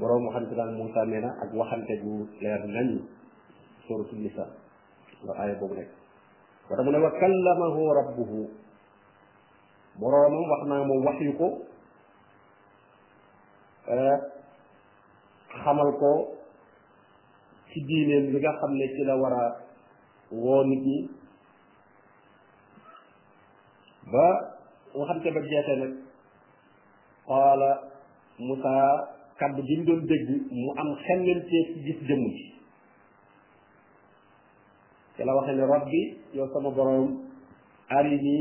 boroom 0.00 0.22
waxante 0.32 0.54
daal 0.56 0.72
muusa 0.80 1.04
nee 1.04 1.20
na 1.20 1.28
ak 1.44 1.50
waxante 1.52 1.96
gu 2.02 2.24
leer 2.40 2.62
nañ 2.64 2.98
suratul 3.86 4.18
nisa 4.24 4.44
la 5.24 5.32
aaya 5.44 5.54
boobu 5.60 5.74
nekk 5.76 5.90
wax 6.72 7.16
naa 10.64 10.82
moom 10.88 11.00
wax 11.06 11.18
yu 11.20 11.32
ko 11.36 11.48
eh, 13.92 14.16
xamal 15.64 15.90
ko 16.00 16.38
ci 17.68 17.80
diineen 17.84 18.32
li 18.32 18.38
nga 18.40 18.52
xam 18.60 18.72
ne 18.72 18.86
ci 18.96 19.02
la 19.04 19.14
war 19.20 19.32
a 19.36 19.44
woo 20.32 20.64
nit 20.64 20.82
ñi 20.88 21.21
ba 24.12 24.26
waxante 24.98 25.28
ba 25.34 25.40
jeexee 25.50 25.76
nag 25.80 25.92
xoola 27.26 27.70
Moussa 28.46 28.76
kaddu 29.40 29.60
gi 29.66 29.74
mu 29.78 29.84
doon 29.88 30.00
dégg 30.10 30.26
mu 30.60 30.68
am 30.80 30.88
xemmeenteef 31.04 31.68
gis 31.84 31.98
jëmm 32.06 32.24
ji 32.36 32.44
te 35.16 35.24
la 35.24 35.32
waxee 35.34 35.56
ne 35.56 35.64
rabbi 35.72 35.98
yow 36.36 36.46
sama 36.52 36.70
boroom 36.76 37.08
arini 37.96 38.36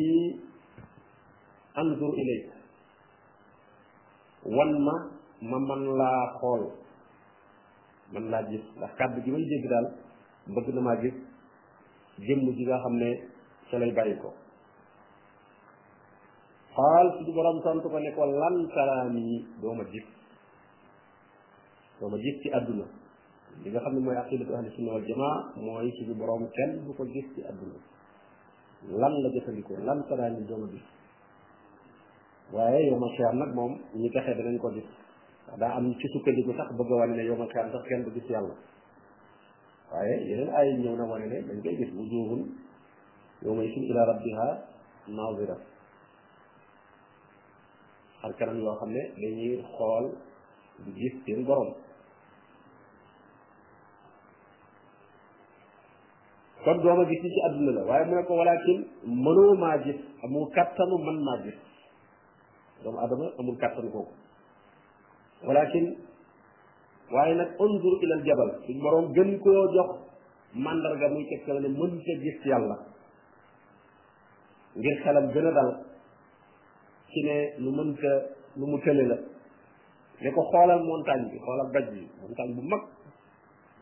anzur 1.80 2.14
ilayk 2.22 2.46
wan 4.58 4.72
ma 4.86 4.96
ma 5.50 5.58
man 5.68 5.82
laa 6.00 6.24
xool 6.40 6.64
man 8.14 8.26
laa 8.32 8.44
gis 8.50 8.64
ndax 8.78 8.92
kaddu 9.00 9.22
gi 9.24 9.32
may 9.32 9.46
dégg 9.52 9.68
daal 9.72 9.88
bëgg 10.54 10.68
na 10.76 10.82
maa 10.82 11.00
gis 11.02 11.16
jëmm 12.28 12.42
ji 12.58 12.64
nga 12.66 12.78
xam 12.84 12.94
ne 13.02 13.10
ca 13.70 13.78
lay 13.80 13.92
bàyyi 13.96 14.18
ko 14.22 14.30
xaal 16.76 17.08
suñu 17.20 17.32
borom 17.36 17.58
tontu 17.66 17.88
ko 17.90 18.00
ne 18.00 18.12
ko 18.16 18.24
lan 18.26 18.56
taraani 18.74 19.44
doo 19.62 19.74
ma 19.76 19.84
gis 19.92 20.06
doo 22.00 22.10
ma 22.10 22.18
ci 22.18 22.50
àdduna 22.58 22.86
xam 23.84 23.94
ne 23.94 24.00
mooy 24.00 24.16
aqidatu 24.18 24.54
ahli 24.56 24.70
sunna 24.76 24.92
wal 24.94 25.06
jamaa 25.06 25.52
mooy 25.58 25.92
suñu 25.98 26.14
borom 26.16 26.48
kenn 26.56 26.84
du 26.86 26.94
ko 26.94 27.04
gis 27.08 27.28
ci 27.36 27.42
àdduna 27.44 27.78
lan 29.02 29.14
la 29.24 29.30
jëfandikoo 29.32 29.84
lan 29.84 30.02
taraani 30.10 30.46
doo 30.48 30.58
ma 30.58 30.68
gis 30.72 30.86
waaye 32.54 32.86
yow 32.88 32.98
ma 33.00 33.08
xiyam 33.16 33.54
moom 33.56 33.78
ñu 33.94 34.10
texee 34.10 34.36
danañ 34.36 34.58
ko 34.58 34.72
gis 34.72 34.88
daa 35.60 35.76
am 35.76 35.94
ci 36.00 36.08
sukkandiku 36.08 36.54
sax 36.56 36.72
bëgg 36.78 36.92
a 36.92 36.96
wane 36.96 37.16
ne 37.16 37.24
yow 37.24 37.36
ma 37.36 37.48
xiyam 37.48 37.70
sax 37.72 37.84
kenn 37.88 38.04
du 38.04 38.12
gis 38.12 38.30
waaye 39.92 40.14
yeneen 40.24 40.56
ay 40.56 40.70
ñëw 40.80 40.96
na 40.96 41.04
wane 41.06 41.26
ne 41.28 41.42
dañ 41.42 41.62
koy 41.62 41.76
gis 41.76 41.92
wujuhun 41.94 42.48
yawma 43.44 43.62
isin 43.64 43.84
ila 43.92 44.06
rabbiha 44.08 44.48
naazira 45.08 45.58
xar 48.22 48.48
yoo 48.48 48.78
xam 48.80 48.94
ne 48.94 49.02
dañuy 49.18 49.64
xool 49.78 50.06
di 50.86 50.92
gis 50.96 51.14
seen 51.26 51.46
borom 51.46 51.68
kon 56.66 56.78
dooma 56.84 57.04
gis 57.10 57.20
ci 57.22 57.40
àdduna 57.48 57.82
waaye 57.88 58.06
mu 58.06 58.16
ne 58.16 58.24
ko 58.28 58.34
walakin 58.36 58.80
mënoo 59.24 59.56
maa 59.64 59.78
gis 59.84 59.98
amul 60.24 60.48
kattanu 60.56 60.96
man 61.06 61.16
maa 61.26 61.38
gis 61.46 61.58
doomu 62.84 63.52
kattanu 63.62 63.90
kooku 63.94 64.12
walakin 65.48 65.86
waaye 67.14 67.34
nag 67.36 67.50
unzur 67.64 67.94
ilal 68.04 68.24
jabal 68.28 68.50
suñ 68.68 68.78
borom 68.84 69.06
gën 69.16 69.32
koo 69.44 69.74
jox 69.76 69.90
mandarga 70.64 71.08
muy 71.14 71.26
tegtal 71.30 71.60
ne 71.62 71.70
mënta 71.80 72.14
gis 72.24 72.38
yàlla 72.52 72.78
ngir 74.76 74.96
xelam 75.04 75.26
gën 75.34 75.46
a 75.64 75.91
ci 77.12 77.20
ne 77.28 77.38
lu 77.60 77.70
mënta 77.76 78.12
lu 78.56 78.66
mu 78.72 78.78
tële 78.80 79.04
la 79.12 79.18
ne 80.24 80.30
ko 80.32 80.42
xoolal 80.52 80.80
montagne 80.84 81.28
bi 81.32 81.38
xoolal 81.44 81.68
daj 81.76 81.86
bi 81.94 82.04
montagne 82.22 82.54
bu 82.56 82.62
mag 82.72 82.82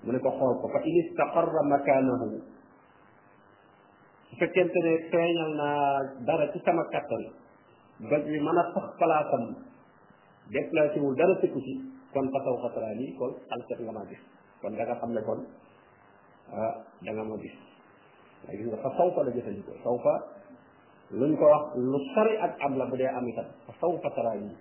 mu 0.04 0.12
ne 0.12 0.20
ko 0.20 0.30
xool 0.38 0.54
ko 0.62 0.68
fa 0.74 0.80
in 0.90 0.96
istaqarra 1.02 1.62
makaanahu 1.74 2.26
su 2.30 2.42
fekkente 4.42 4.80
ne 4.86 4.94
feeñal 5.12 5.52
naa 5.62 6.04
dara 6.26 6.46
ci 6.52 6.60
sama 6.66 6.84
kattan 6.92 7.24
doj 8.10 8.24
bi 8.32 8.40
mën 8.46 8.60
a 8.62 8.64
sax 8.74 8.88
palaasam 9.00 9.46
déplacé 10.50 11.00
wul 11.00 11.16
dara 11.16 11.34
sëkku 11.42 11.60
ci 11.66 11.74
kon 12.14 12.26
fasaw 12.34 12.56
xataraa 12.66 12.96
nii 13.00 13.16
kon 13.18 13.32
alset 13.56 13.80
nga 13.84 13.92
ma 13.92 14.04
gis 14.10 14.22
kon 14.62 14.74
da 14.78 14.84
xam 15.00 15.12
ne 15.14 15.22
kon 15.28 15.40
ah 16.54 16.74
da 17.06 17.12
nga 17.12 17.24
ma 17.30 17.36
gis 17.42 17.56
waaye 18.46 18.64
nga 18.66 18.78
fa 18.84 18.90
saw 18.98 19.10
fa 19.16 19.22
la 19.24 19.32
jëfandikoo 19.36 19.78
saw 19.84 19.98
fa 20.06 20.14
luñ 21.12 21.34
ko 21.38 21.46
wax 21.50 21.64
lu 21.78 21.98
sori 22.14 22.38
ak 22.38 22.56
am 22.62 22.78
la 22.78 22.86
bu 22.86 22.96
dee 22.96 23.08
am 23.10 23.26
itam 23.28 23.46
fa 23.66 23.74
sawfa 23.82 24.10
tara 24.14 24.36
yi 24.36 24.54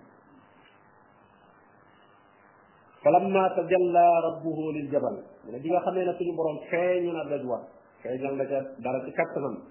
falamma 3.03 3.49
tajalla 3.55 4.05
rabbuhu 4.25 4.73
lil 4.73 4.89
jabal 4.89 5.21
mu 5.45 5.51
ne 5.51 5.59
bi 5.59 5.69
nga 5.69 5.79
xamee 5.81 6.05
ne 6.05 6.13
suñu 6.17 6.35
borom 6.35 6.57
feeñu 6.69 7.11
na 7.13 7.23
daj 7.29 7.45
wat 7.45 7.69
feeñal 8.01 8.35
na 8.35 8.45
ca 8.45 8.59
dara 8.81 9.05
ci 9.05 9.11
kattanam 9.13 9.61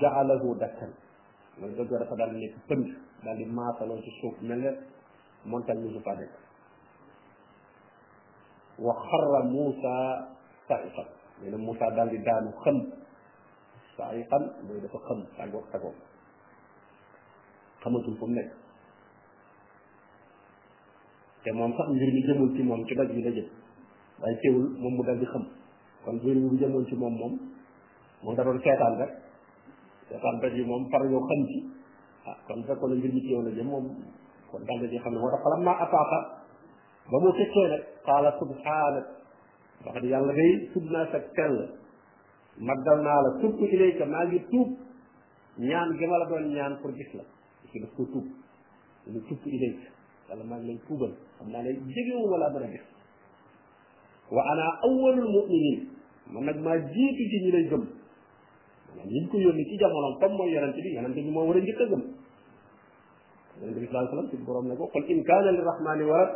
ja'alahu 0.00 0.58
dakkan 0.58 0.92
mooy 1.60 1.70
dëgg 1.72 1.88
dafa 1.90 2.14
daal 2.16 2.30
di 2.34 2.40
nekk 2.44 2.56
pënd 2.68 2.86
daal 3.24 3.36
di 3.36 3.44
maasaloo 3.44 4.02
ci 4.02 4.10
suuf 4.20 4.40
mel 4.40 4.58
ne 4.58 4.70
montagne 5.44 5.84
musu 5.84 6.00
faa 6.00 6.16
nekk 6.18 6.32
wa 8.78 8.92
xarra 9.06 9.40
muusa 9.44 10.26
sa'iqan 10.66 11.06
nee 11.42 11.50
na 11.50 11.56
muusa 11.58 11.90
daal 11.94 12.08
di 12.10 12.18
daanu 12.18 12.50
xëm 12.66 13.03
saa 13.96 14.10
yi 14.14 14.22
xam 14.30 14.42
mooy 14.66 14.78
dafa 14.82 14.98
xam 15.08 15.18
tàggoog 15.38 15.64
tàggoog 15.72 15.96
xamatul 17.82 18.14
fu 18.18 18.26
mu 18.26 18.34
nekk 18.36 18.50
te 21.44 21.50
moom 21.58 21.70
sax 21.78 21.86
mbir 21.94 22.10
mi 22.14 22.22
jëmul 22.28 22.48
ci 22.56 22.62
moom 22.62 22.80
ci 22.88 22.94
daj 22.98 23.08
bi 23.14 23.22
la 23.26 23.30
jëm 23.30 23.48
waaye 24.20 24.36
teewul 24.42 24.66
moom 24.82 24.94
mu 24.96 25.02
dal 25.06 25.18
di 25.18 25.26
kon 25.32 25.44
mbir 26.16 26.34
mi 26.36 26.48
bu 26.50 26.56
jëmoon 26.60 26.84
ci 26.88 26.94
moom 27.02 27.14
moom 27.20 27.34
moom 28.22 28.34
da 28.36 28.42
doon 28.44 28.58
seetaan 28.64 28.94
rek 29.00 29.10
seetaan 30.08 30.36
daj 30.42 30.52
bi 30.56 30.64
moom 30.70 30.82
par 30.92 31.02
yow 31.10 31.20
xam 31.28 31.40
ci 31.50 31.56
ah, 32.28 32.36
kon 32.46 32.62
fekkoon 32.66 32.90
na 32.90 32.96
mbir 32.98 33.10
mi 33.14 33.20
ci 33.20 33.30
yow 33.34 33.42
la 33.46 33.50
jëm 33.56 33.66
moom 33.74 33.86
kon 34.50 34.62
dal 34.66 34.88
di 34.90 34.98
xam 34.98 35.12
ne 35.14 35.18
moo 35.22 35.30
tax 35.32 35.40
falam 35.44 35.62
naa 35.66 35.78
ataaka 35.86 36.18
ba 37.10 37.16
mu 37.24 37.28
fekkee 37.38 37.66
nag 37.72 37.82
qaala 38.06 38.30
subhaanak 38.40 39.06
wax 39.84 39.96
ne 40.02 40.06
yàlla 40.12 40.32
day 40.38 40.52
sub 40.72 40.84
sa 41.10 41.18
tell 41.36 41.82
magal 42.58 42.98
naa 43.02 43.20
la 43.22 43.30
tubtu 43.42 43.66
ilayka 43.66 44.06
maa 44.06 44.26
ngi 44.26 44.38
tuub 44.50 44.68
ñaan 45.58 45.90
gi 45.98 46.06
ma 46.06 46.18
la 46.18 46.26
doon 46.26 46.48
ñaan 46.54 46.78
pour 46.80 46.94
gis 46.94 47.10
la 47.14 47.22
ci 47.72 47.80
daf 47.80 47.90
ko 47.96 48.04
tuub 48.06 48.24
lu 49.10 49.20
tubtu 49.28 49.48
ilayka 49.50 49.90
yàlla 50.30 50.44
maa 50.44 50.56
ngi 50.62 50.66
lay 50.70 50.78
tuubal 50.86 51.12
xam 51.38 51.50
naa 51.50 51.62
lay 51.62 51.74
jegewu 51.74 52.30
ma 52.30 52.36
laa 52.38 52.50
mën 52.54 52.62
a 52.62 52.68
gis 52.70 52.86
wa 54.30 54.42
ana 54.52 54.64
awwalul 54.86 55.26
mu'minin 55.28 55.88
man 56.30 56.44
nag 56.46 56.58
maa 56.62 56.78
jiitu 56.78 57.22
ci 57.30 57.36
ñi 57.42 57.50
lay 57.50 57.64
gëm 57.68 57.82
maanaam 58.94 59.08
ñi 59.10 59.26
ko 59.30 59.36
yónni 59.38 59.64
ci 59.66 59.74
jamonoom 59.76 60.14
comme 60.20 60.36
mooy 60.38 60.50
yonente 60.54 60.80
bi 60.82 60.94
yonente 60.94 61.20
bi 61.22 61.30
moo 61.30 61.46
war 61.46 61.56
a 61.56 61.60
njëkk 61.60 61.80
a 61.80 61.84
gëm 61.90 62.02
yonente 63.58 63.78
bi 63.82 63.86
sallallahu 63.86 64.06
alayhi 64.06 64.14
wasallam 64.14 64.30
ci 64.30 64.36
borom 64.46 64.66
ne 64.70 64.74
ko 64.76 64.86
qul 64.86 65.04
in 65.10 65.22
kaana 65.24 65.50
lirrahmani 65.50 66.04
walad 66.06 66.30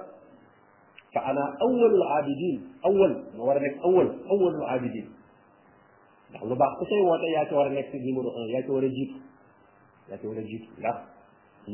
fa 1.15 1.21
ana 1.31 1.43
awwalul 1.63 2.03
abidin 2.19 2.61
awwal 2.83 3.13
ma 3.39 3.43
war 3.47 3.57
a 3.57 3.61
nekk 3.61 3.77
awwal 3.87 4.09
awwalul 4.27 4.67
abidin 4.67 5.09
ndax 6.33 6.45
lu 6.45 6.55
baax 6.57 6.73
ku 6.79 6.85
cay 6.85 7.01
woote 7.07 7.27
yaa 7.35 7.47
ci 7.49 7.55
war 7.55 7.67
a 7.67 7.71
nekk 7.73 7.89
numéro 7.93 8.29
un 8.37 8.49
yaa 8.53 8.63
ci 8.65 8.71
war 8.73 8.85
a 8.85 8.89
jiitu 8.89 9.17
yaa 10.11 10.19
ci 10.21 10.25
war 10.29 10.37
a 10.37 10.43
jiitu 10.51 10.69
ndax 10.79 10.97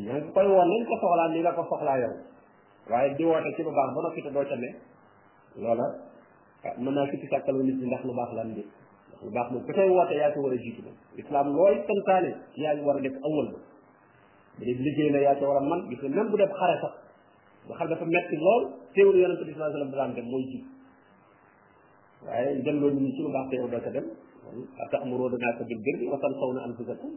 ña 0.05 0.15
ngi 0.21 0.29
koy 0.35 0.47
woon 0.53 0.69
nañ 0.71 0.83
ko 0.89 0.95
soxlaa 1.03 1.29
ni 1.35 1.43
la 1.43 1.53
ko 1.53 1.63
soxlaa 1.71 1.99
yow 2.03 2.13
waaye 2.91 3.15
di 3.19 3.25
woote 3.25 3.51
ci 3.57 3.63
lu 3.63 3.71
baax 3.75 3.89
ba 3.97 4.01
noppi 4.03 4.23
te 4.23 4.31
doo 4.31 4.45
ca 4.47 4.57
ne 4.57 4.69
loola 5.63 5.87
ah, 6.65 6.75
mën 6.79 6.93
naa 6.95 7.07
ci 7.11 7.27
sàkkal 7.27 7.57
nit 7.63 7.77
ñi 7.83 7.87
ndax 7.87 8.05
lu 8.05 8.15
baax 8.15 8.31
lan 8.35 8.55
bi 8.55 8.63
ndax 8.63 9.21
lu 9.27 9.31
baax 9.35 9.51
moom 9.51 9.63
ku 9.67 9.73
cay 9.73 9.89
woote 9.91 10.15
yaa 10.15 10.31
ci 10.33 10.39
war 10.39 10.53
a 10.53 10.57
jiitu 10.57 10.83
ba 10.83 10.91
islam 11.17 11.47
looy 11.57 11.75
santaane 11.87 12.31
yaa 12.63 12.75
ngi 12.77 12.85
war 12.87 12.97
a 12.97 13.01
def 13.01 13.17
awal 13.27 13.47
ba 13.59 13.59
bu 14.59 14.63
dee 14.65 14.71
liggéey 14.87 15.11
la 15.11 15.19
yaa 15.19 15.35
ci 15.35 15.43
war 15.45 15.57
a 15.59 15.65
man 15.69 15.81
gis 15.91 15.99
nga 16.01 16.15
même 16.17 16.31
bu 16.31 16.37
def 16.39 16.51
xare 16.59 16.79
sax 16.81 16.95
nga 17.67 17.75
xam 17.75 17.89
dafa 17.91 18.05
metti 18.07 18.37
lool 18.39 18.63
teewul 18.95 19.19
yonente 19.19 19.43
bi 19.45 19.51
sallallahu 19.51 19.83
alayhi 19.83 19.91
wa 19.91 19.91
sallam 19.91 20.15
daan 20.15 20.15
dem 20.15 20.31
mooy 20.31 20.45
jiitu 20.47 20.69
waaye 22.27 22.63
dem 22.65 22.79
loolu 22.81 22.95
nit 23.03 23.03
ñi 23.03 23.11
ci 23.17 23.23
lu 23.23 23.33
baax 23.35 23.51
te 23.51 23.57
yow 23.57 23.69
doo 23.69 23.81
ca 23.83 23.91
dem 23.91 24.07
atamuruna 24.87 25.37
naasa 25.39 25.63
bil 25.69 25.81
birri 25.87 26.07
wa 26.11 26.19
tansawna 26.21 26.61
anfusakum 26.69 27.13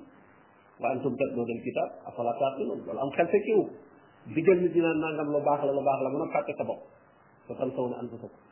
wa 0.84 0.88
antum 0.94 1.13
tatluna 1.22 1.52
al 1.56 1.62
kitab 1.68 1.90
afala 2.12 2.32
taqilun 2.44 2.80
loolu 2.86 3.00
am 3.06 3.10
xel 3.18 3.28
fekkewu 3.36 3.63
digal 4.36 4.58
nit 4.63 4.74
ñi 4.76 4.82
naan 4.86 4.98
nangam 5.06 5.28
la 5.36 5.40
baax 5.48 5.60
la 5.68 5.74
la 5.80 5.84
baax 5.88 6.00
la 6.06 6.10
mën 6.13 6.24
a 6.24 6.28
fàtte 6.36 6.54
sa 6.58 6.63
bopp 6.72 6.82
wa 7.50 7.56
tansawna 7.62 7.96
anfusakum 8.04 8.44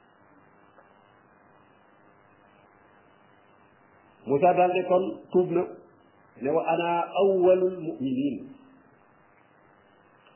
Moussa 4.27 4.53
daal 4.57 4.71
de 4.73 4.81
kon 4.89 5.03
tuub 5.31 5.49
na 5.55 5.63
ne 6.41 6.49
wa 6.49 6.61
ana 6.73 6.89
awwalul 7.21 7.77
muminin 7.85 8.49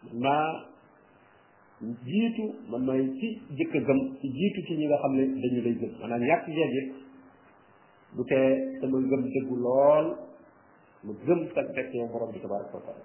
man 0.04 0.22
maa 0.24 0.50
jiitu 2.08 2.44
man 2.70 2.82
may 2.86 3.02
ci 3.20 3.28
jëkk 3.58 3.74
a 3.76 3.80
gëm 3.88 4.00
ci 4.22 4.28
jiitu 4.38 4.60
ci 4.68 4.74
ñi 4.78 4.86
nga 4.88 4.98
xam 5.02 5.14
ne 5.18 5.24
dañu 5.42 5.62
lay 5.66 5.76
gëm 5.80 5.92
maanaam 6.02 6.22
ñàkk 6.22 6.46
jeeg 6.58 6.74
yëpp 6.78 6.99
bu 8.18 8.22
tee 8.30 8.50
sama 8.82 8.98
ngëm 9.00 9.22
dëggu 9.34 9.56
lool 9.64 10.06
mu 11.06 11.14
sa 11.54 11.62
def 11.76 11.90
yow 11.94 12.08
borom 12.12 12.32
bi 12.34 12.40
tabaraka 12.42 12.74
wa 12.78 12.82
taala 12.86 13.04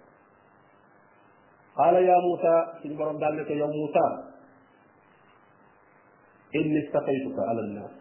qaala 1.77 1.99
ya 2.01 2.17
Muusa 2.25 2.53
suñu 2.81 2.97
borom 2.97 3.19
daal 3.21 3.35
ne 3.37 3.43
ko 3.45 3.53
yow 3.53 3.69
Muusa 3.69 4.05
inni 6.57 6.81
stafaytuka 6.89 7.43
ala 7.51 7.63
nnaas 7.69 7.93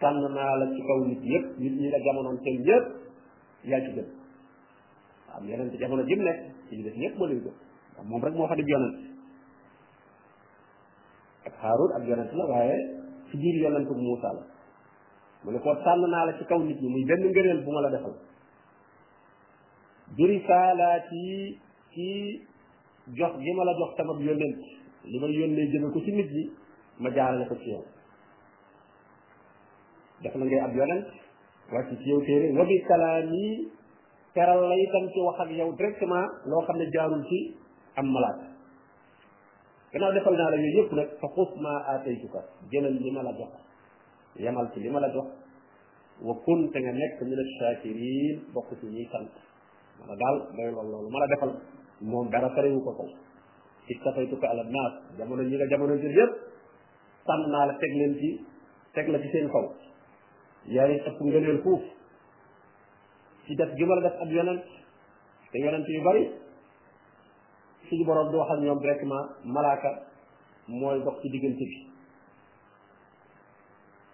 tànn 0.00 0.22
naa 0.34 0.54
la 0.62 0.66
ci 0.74 0.80
kaw 0.86 0.98
nit 1.10 1.22
yëpp 1.22 1.46
nit 1.58 1.74
ñi 1.80 1.88
la 1.90 1.98
jamonoon 2.06 2.38
teel 2.46 2.58
yëpp 2.70 2.86
yaa 3.70 3.80
ci 3.82 3.90
gën 3.98 4.06
am 5.34 5.44
yeneen 5.48 5.70
ci 5.72 5.78
jamono 5.82 6.02
jëm 6.06 6.22
nekk 6.22 6.40
ci 6.70 6.82
def 6.82 6.94
ñëpp 6.94 7.16
moo 7.18 7.26
leen 7.26 7.40
gën 7.42 7.54
ndax 7.98 8.06
moom 8.08 8.22
rek 8.24 8.34
moo 8.34 8.46
xam 8.46 8.58
ne 8.60 8.64
yonent 8.68 8.98
ak 11.50 12.34
la 12.38 12.44
waaye 12.46 12.76
ci 13.28 13.34
biir 13.42 13.56
yonent 13.66 13.88
bu 13.90 13.94
Muusa 13.98 14.30
la 14.38 14.53
mu 15.44 15.50
ne 15.52 15.58
ko 15.60 15.72
tànn 15.84 16.04
naa 16.10 16.24
la 16.26 16.32
ci 16.38 16.44
kaw 16.44 16.58
nit 16.62 16.80
ñi 16.80 16.88
muy 16.88 17.04
benn 17.04 17.22
ngëneel 17.30 17.60
bu 17.64 17.70
ma 17.72 17.80
la 17.82 17.90
defal 17.90 18.14
bi 20.16 20.26
risaalaati 20.26 21.58
ci 21.92 22.08
jox 23.18 23.34
gi 23.42 23.52
ma 23.52 23.64
la 23.64 23.74
jox 23.78 23.94
sama 23.96 24.12
yónnent 24.20 24.58
li 25.10 25.18
ma 25.18 25.26
yónnee 25.26 25.66
jëme 25.72 25.90
ko 25.92 26.00
ci 26.00 26.12
nit 26.12 26.30
ñi 26.32 26.44
ma 26.98 27.10
jaarale 27.12 27.46
ko 27.48 27.54
ci 27.58 27.68
yow 27.70 27.84
def 30.22 30.34
na 30.34 30.44
ngay 30.44 30.58
ab 30.60 30.74
yonent 30.74 31.06
wàcc 31.72 31.88
ci 32.02 32.08
yow 32.08 32.20
téere 32.24 32.56
wa 32.58 32.64
bi 32.64 32.80
kalaami 32.88 33.68
teral 34.34 34.66
la 34.68 34.74
itam 34.76 35.10
ci 35.12 35.20
wax 35.20 35.40
ak 35.40 35.50
yow 35.50 35.72
directement 35.74 36.26
loo 36.46 36.62
xam 36.66 36.76
ne 36.76 36.90
jaarul 36.90 37.22
ci 37.28 37.54
am 37.96 38.06
malaat 38.12 38.40
gannaaw 39.92 40.12
defal 40.12 40.32
naa 40.34 40.50
la 40.50 40.56
yooyu 40.56 40.78
yëpp 40.78 40.92
nag 40.92 41.08
fa 41.20 41.28
xus 41.28 41.60
maa 41.60 41.82
aataytuka 41.92 42.40
jëlal 42.72 42.94
li 43.00 43.10
ma 43.12 43.22
la 43.22 43.32
jox 43.38 43.50
yemal 44.38 44.70
ci 44.72 44.80
li 44.80 44.90
ma 44.90 45.00
la 45.00 45.10
jox 45.12 45.26
wa 46.22 46.34
kun 46.44 46.70
te 46.72 46.78
nga 46.80 46.92
nekk 46.92 47.22
mina 47.22 47.42
shakirin 47.58 48.40
bokk 48.52 48.68
ci 48.80 48.86
ñuy 48.86 49.08
sant 49.12 49.28
mana 50.00 50.14
daal 50.16 50.36
doy 50.56 50.70
lool 50.72 50.88
loolu 50.90 51.08
ma 51.10 51.18
la 51.18 51.26
defal 51.26 51.52
moom 52.00 52.28
dara 52.30 52.48
terewu 52.54 52.80
ko 52.84 52.92
ko 52.92 53.04
istafaytuka 53.88 54.48
ala 54.50 54.64
naas 54.64 54.94
jamono 55.18 55.42
ñi 55.42 55.56
nga 55.56 55.66
jamono 55.68 55.96
jël 55.96 56.16
yëpp 56.16 56.32
tànn 57.26 57.50
naa 57.50 57.66
la 57.66 57.74
teg 57.74 57.92
leen 57.94 58.14
ci 58.18 58.40
teg 58.94 59.08
la 59.08 59.18
ci 59.20 59.28
seen 59.30 59.48
kaw 59.48 59.66
yaa 60.66 60.86
ngi 60.88 60.96
ëpp 61.00 61.18
ngëneel 61.20 61.60
fuuf 61.62 61.82
ci 63.46 63.54
def 63.54 63.74
gi 63.76 63.84
ma 63.84 63.94
la 63.94 64.00
def 64.08 64.20
ab 64.22 64.28
te 65.52 65.58
yonent 65.58 65.86
yu 65.88 66.02
bari 66.02 66.30
suñu 67.88 68.04
borom 68.04 68.30
di 68.30 68.36
wax 68.36 68.60
ñoom 68.60 68.80
directement 68.80 69.26
malaaka 69.44 69.90
mooy 70.68 71.00
dox 71.04 71.20
ci 71.22 71.28
diggante 71.30 71.64
bi 71.70 71.93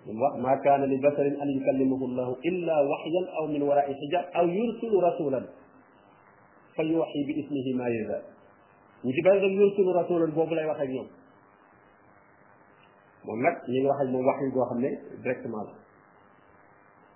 wax 0.09 0.33
maa 0.41 0.57
kaana 0.65 0.85
li 0.91 0.97
basarin 1.05 1.37
an 1.43 1.49
yukallimahu 1.57 2.07
llahu 2.17 2.35
illa 2.51 2.75
waxyan 2.93 3.27
aw 3.39 3.45
min 3.53 3.63
waraai 3.69 3.95
xijab 4.01 4.25
aw 4.39 4.47
yursulu 4.49 4.97
rasulan 5.09 5.45
fa 6.77 6.83
yuwaxi 6.91 7.19
bi 7.29 7.33
ismihi 7.43 7.73
ma 7.79 7.87
yasa 7.97 8.17
ñu 9.05 9.11
ci 9.15 9.21
bari 9.25 9.39
rek 9.45 9.53
yursulu 9.59 9.91
rasulan 9.93 10.31
boobu 10.37 10.55
lay 10.57 10.65
wax 10.67 10.79
ak 10.85 10.89
ñoom 10.95 11.09
moom 13.27 13.41
nag 13.45 13.55
ñu 13.69 13.77
ngi 13.81 13.87
wax 13.89 13.99
ak 14.05 14.09
moom 14.13 14.25
wax 14.29 14.39
yi 14.45 14.51
goo 14.55 14.65
xam 14.71 14.79
ne 14.81 14.91
directement 15.23 15.65
la 15.69 15.77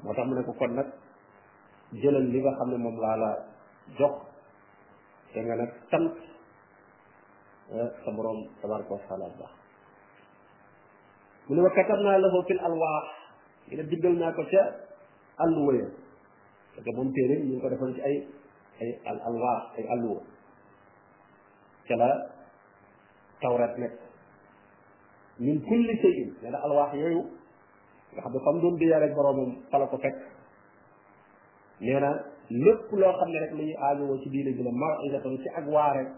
moo 0.03 0.15
tax 0.15 0.27
mu 0.29 0.35
ne 0.35 0.43
ko 0.45 0.53
kon 0.53 0.73
nag 0.77 0.89
jëlal 2.01 2.27
li 2.33 2.39
nga 2.41 2.53
xam 2.59 2.69
ne 2.71 2.77
moom 2.77 2.97
laa 3.01 3.17
la 3.17 3.31
jox 3.99 4.15
te 5.33 5.39
nga 5.41 5.57
nag 5.57 5.71
sant 5.91 6.13
eh, 7.75 7.89
sa 8.05 8.11
borom 8.13 8.45
tabaraka 8.61 8.93
wa 8.95 9.07
taala 9.09 9.29
baax 9.41 9.64
من 11.51 11.59
وكتبنا 11.61 12.19
له 12.19 12.43
في 12.43 12.53
الألواح 12.53 13.03
إلى 13.73 13.83
بدلنا 13.83 14.31
كتاب 14.31 14.81
ألوية 15.41 15.89
فكبون 16.77 17.13
تيري 17.13 17.43
من 17.43 17.61
كتبنا 17.61 18.05
أي 18.05 18.27
أي 18.83 18.99
الألواح 19.11 19.73
أي 19.79 19.93
ألوية 19.93 20.21
كلا 21.89 22.31
توراة 23.43 23.77
نك 23.79 23.93
من 25.41 25.61
كل 25.61 25.87
شيء 26.03 26.33
يعني 26.43 26.57
الألواح 26.57 26.95
يو 26.95 27.25
يحب 28.19 28.39
خمدون 28.39 28.77
بيارك 28.77 29.11
برامون 29.17 29.63
طلق 29.73 29.95
فك 29.97 30.15
لأن 31.81 32.21
لك 32.51 32.81
لو 32.95 33.13
خمدرك 33.13 33.53
لي 33.53 33.93
آلوة 33.93 34.25
تبيلي 34.25 34.53
بلا 34.53 34.71
مرعي 34.71 35.09
لكم 35.09 35.37
سي 35.37 35.51
أقوارك 35.51 36.13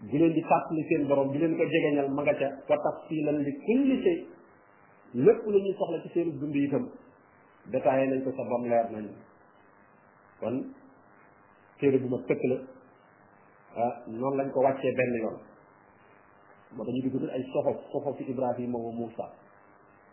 di 0.00 0.16
leen 0.16 0.32
di 0.32 0.40
fàttali 0.40 0.80
seen 0.88 1.04
borom 1.08 1.28
di 1.30 1.38
leen 1.38 1.56
ko 1.58 1.62
jegeñal 1.68 2.08
ma 2.10 2.22
nga 2.24 2.32
ca 2.34 2.48
wa 2.68 2.76
tafsilan 2.84 3.42
li 3.44 3.52
kulli 3.64 3.96
shay 4.02 4.18
lépp 5.12 5.44
lu 5.44 5.58
ñuy 5.60 5.74
soxla 5.76 6.00
ci 6.02 6.08
seen 6.14 6.38
dund 6.38 6.54
itam 6.54 6.88
détaillé 7.70 8.06
nañ 8.08 8.22
ko 8.24 8.30
sa 8.32 8.42
bam 8.48 8.64
leer 8.70 8.86
nañ 8.92 9.06
kon 10.40 10.56
téere 11.80 11.98
bu 12.00 12.08
ma 12.08 12.18
tëkk 12.26 12.42
la 12.50 12.56
ah 13.76 13.94
lañ 14.08 14.48
ko 14.50 14.60
wàccee 14.64 14.92
benn 14.92 15.14
yoon 15.24 15.38
moo 16.74 16.84
tax 16.84 16.92
ñu 16.94 17.02
di 17.04 17.10
ko 17.10 17.18
tudd 17.18 17.34
ay 17.34 18.64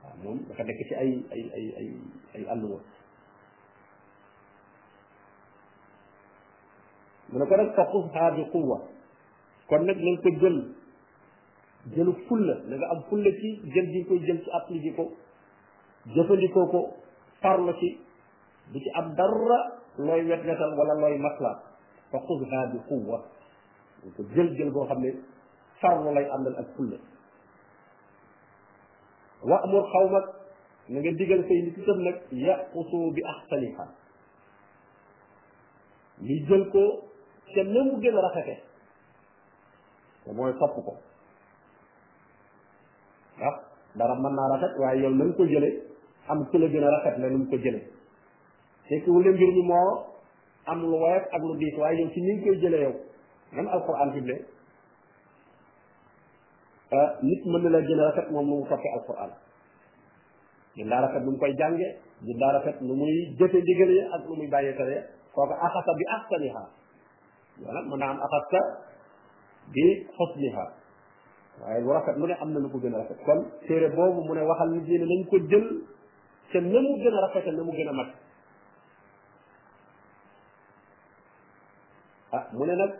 ah, 0.08 0.14
moom 0.24 0.38
dafa 0.48 0.64
nekk 0.64 0.82
ci 0.88 0.94
ay 0.94 1.12
ay 1.34 1.44
ay 1.56 1.66
ay 1.80 1.88
ay 2.36 2.44
àlluwa 2.54 2.80
mu 7.30 7.36
ne 7.40 7.46
ko 7.50 7.56
nag 7.58 7.70
fa 7.76 7.84
xufhaa 7.92 8.30
bi 8.38 8.44
kon 9.68 9.84
nag 9.84 10.00
na 10.00 10.10
nga 10.16 10.22
ko 10.24 10.30
jël 10.40 10.58
jëlu 11.96 12.12
fulla 12.28 12.56
na 12.68 12.76
nga 12.80 12.88
am 12.94 13.02
fulla 13.10 13.32
ci 13.40 13.52
jël 13.76 13.88
gi 13.94 14.04
koy 14.08 14.20
jël 14.26 14.42
ci 14.44 14.50
appliqué 14.52 14.92
ko 14.96 15.06
jëfandikoo 16.16 16.66
ko 16.72 16.82
farlo 17.42 17.74
ci 17.80 17.90
du 18.74 18.80
ci 18.80 18.90
am 18.96 19.14
dara 19.16 19.60
looy 19.98 20.24
wet 20.28 20.44
wetal 20.46 20.74
wala 20.78 20.94
looy 21.02 21.18
masla 21.20 21.52
fa 22.12 22.18
xudha 22.20 22.66
bi 22.74 22.78
quwa 22.88 23.02
nga 24.04 24.10
ko 24.16 24.24
jël 24.36 24.56
jël 24.56 24.72
boo 24.72 24.86
xam 24.88 25.02
ne 25.06 25.12
farlo 25.82 26.12
lay 26.14 26.26
àndal 26.38 26.56
ak 26.64 26.68
fulla 26.76 26.98
wa 29.44 29.62
amur 29.64 29.84
xawmak 29.92 30.28
na 30.90 31.00
nga 31.00 31.12
digal 31.12 31.44
say 31.48 31.60
nit 31.62 31.78
itam 31.78 32.00
nag 32.04 32.18
yaqusu 32.32 33.12
bi 33.16 33.22
axsaniha 33.34 33.86
ñu 36.24 36.36
jël 36.50 36.70
ko 36.72 36.84
ca 37.54 37.64
na 37.64 37.84
mu 37.84 38.00
gën 38.02 38.16
a 38.18 38.22
rafete 38.22 38.67
te 40.28 40.34
mooy 40.34 40.54
mën 43.96 44.36
naa 44.36 44.48
rafet 44.50 44.78
waaye 44.80 45.02
yow 45.02 45.10
na 45.12 45.26
nga 45.26 45.34
ko 45.38 45.44
jële 45.46 45.70
am 46.28 46.46
ku 46.52 46.58
la 46.58 46.68
gën 46.68 46.84
a 46.84 46.90
rafet 46.92 47.18
la 47.22 47.28
nu 47.30 47.38
mu 47.38 47.46
ko 47.50 47.58
jële 47.58 47.82
tekki 48.88 49.10
wule 49.10 49.30
mbir 49.32 49.48
mi 49.58 49.64
moo 49.70 50.06
am 50.66 50.80
lu 50.82 50.92
woyof 51.00 51.24
ak 51.36 51.42
koy 51.42 52.10
jële 52.54 54.46
ah, 56.92 57.10
nit 57.24 57.46
mën 57.46 57.62
na 57.64 57.70
la 57.70 57.82
gën 57.82 58.00
a 58.00 58.04
rafet 58.10 58.32
moom 58.32 58.46
nu 58.48 58.56
mu 58.56 58.68
toppee 58.70 58.92
alquran 58.98 59.32
gën 60.76 60.88
daa 60.90 61.02
rafet 61.02 61.24
nu 61.26 61.32
mu 61.32 61.38
koy 61.40 61.54
jànge 61.58 61.88
gën 62.24 62.38
daa 62.40 62.52
rafet 62.52 62.82
nu 62.82 62.94
muy 62.94 63.36
jëfe 63.38 63.58
ndigal 63.58 63.90
yi 63.90 64.02
ak 64.14 64.22
lu 64.28 64.36
muy 64.36 64.48
bàyyi 64.48 64.76
tere 64.76 65.08
kooku 65.34 65.54
axasa 65.54 65.94
bi 65.98 66.06
axsaniha 66.18 66.64
yow 67.62 67.72
nag 67.74 67.86
mën 67.90 67.98
naa 68.00 68.10
am 68.10 68.20
axasta 68.26 68.60
bi 69.74 69.86
xosliha 70.16 70.64
waaye 71.62 71.82
lu 71.82 71.90
rafet 71.92 72.16
lu 72.18 72.28
ne 72.28 72.34
am 72.40 72.52
na 72.54 72.60
lu 72.60 72.70
ko 72.70 72.78
gën 72.78 72.94
a 72.94 72.98
rafet 72.98 73.18
kon 73.26 73.44
téere 73.68 73.90
boobu 73.96 74.22
mu 74.28 74.34
ne 74.36 74.42
waxal 74.42 74.70
nit 74.72 74.84
ñi 74.86 75.06
ne 75.06 75.26
ko 75.30 75.38
jël 75.50 75.66
te 76.52 76.58
na 76.60 76.80
mu 76.82 76.96
gën 77.00 77.14
a 77.18 77.22
rafete 77.22 77.48
a 82.32 82.38
ah 82.38 82.48
mu 82.54 82.66
ne 82.66 82.74
nag 82.76 82.94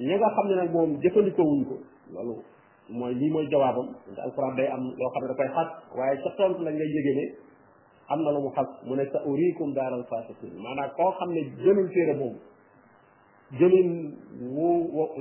ñi 0.00 0.14
nga 0.16 0.30
xam 0.34 0.48
ne 0.48 0.54
nag 0.54 0.70
moom 0.70 1.00
jëfandikoo 1.00 1.42
wuñ 1.44 1.64
ko 1.64 1.76
loolu 2.12 2.42
mooy 2.88 3.14
lii 3.14 3.30
mooy 3.30 3.46
jawaabam 3.50 3.86
ndax 4.12 4.18
alquran 4.26 4.54
day 4.56 4.66
am 4.68 4.82
loo 4.98 5.10
xam 5.12 5.22
ne 5.22 5.28
da 5.28 5.34
koy 5.34 5.48
xas 5.48 5.70
waaye 5.96 6.16
sa 6.22 6.30
tontu 6.36 6.62
la 6.64 6.70
am 8.08 8.20
na 8.22 8.30
lu 8.32 8.40
mu 8.40 8.50
xas 8.50 8.66
mu 8.84 8.94
ne 8.96 9.04
sa 9.06 9.22
urikum 9.24 9.72
daaral 9.74 10.04
fasiqin 10.10 10.52
maanaam 10.60 10.90
koo 10.96 11.12
xam 11.12 11.30
ne 11.32 11.40
jëlul 11.62 11.88
téere 11.92 12.14
boobu 12.18 12.38
jëlin 13.58 13.88
mu 14.54 14.68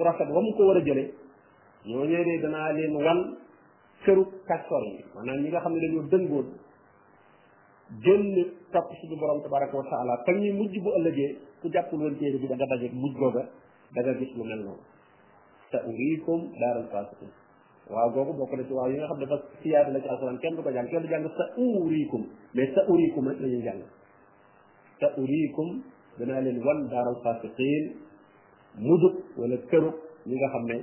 rafet 0.04 0.30
wa 0.32 0.40
mu 0.42 0.52
ko 0.56 0.64
war 0.68 0.78
a 0.78 0.82
jëlee 0.82 1.08
ñoo 1.88 2.06
ñëwee 2.06 2.38
danaa 2.42 2.72
leen 2.74 2.96
wan 2.96 3.20
këru 4.06 4.24
kastoor 4.48 4.84
yi 4.86 5.04
maanaam 5.16 5.38
ñi 5.44 5.50
nga 5.50 5.60
xam 5.64 5.74
ne 5.74 5.80
dañoo 5.82 6.06
dëngoon 6.12 6.48
génn 8.04 8.36
topp 8.72 8.88
suñu 9.02 9.16
borom 9.20 9.42
tabaraka 9.44 9.78
wa 9.78 9.84
taala 9.84 10.24
te 10.26 10.32
ñuy 10.34 10.52
mujj 10.54 10.76
bu 10.84 10.90
ëllëgee 10.98 11.36
ku 11.62 11.70
jàppul 11.72 12.00
woon 12.02 12.16
téere 12.18 12.38
bi 12.38 12.48
da 12.48 12.56
nga 12.56 12.66
daje 12.66 12.90
mujj 12.94 13.14
googa 13.18 13.44
da 13.94 14.02
nga 14.02 14.14
gis 14.14 14.34
lu 14.38 14.44
mel 14.44 14.60
noonu 14.60 14.84
te 15.72 15.78
uriikum 15.88 16.50
daaral 16.60 16.88
fasiqin 16.92 17.30
waaw 17.90 18.10
googu 18.12 18.34
bokk 18.34 18.54
na 18.56 18.64
ci 18.64 18.72
waaw 18.74 18.90
yi 18.92 18.96
nga 18.98 19.08
xam 19.08 19.20
ne 19.20 19.26
dafa 19.26 19.44
siyaada 19.62 19.92
la 19.92 20.00
ci 20.00 20.08
alquran 20.08 20.38
kenn 20.38 20.56
du 20.56 20.62
ko 20.64 20.72
jàng 20.72 20.88
kenn 20.90 21.02
du 21.04 21.08
jàng 21.10 21.28
sa 21.38 21.46
uriikum 21.58 22.26
mais 22.54 22.72
sa 22.74 22.82
uriikum 22.88 23.28
rek 23.28 23.40
la 23.42 23.48
ñuy 23.48 23.64
jàng 23.64 23.82
sa 25.00 25.08
uriikum 25.18 25.82
danaa 26.20 26.42
leen 26.42 26.64
wan 26.64 26.88
daaral 26.90 27.18
fasiqin 27.24 28.00
mujub 28.80 29.14
wala 29.38 29.58
këru 29.70 29.90
ñi 30.28 30.36
nga 30.36 30.48
xam 30.54 30.66
ne 30.66 30.76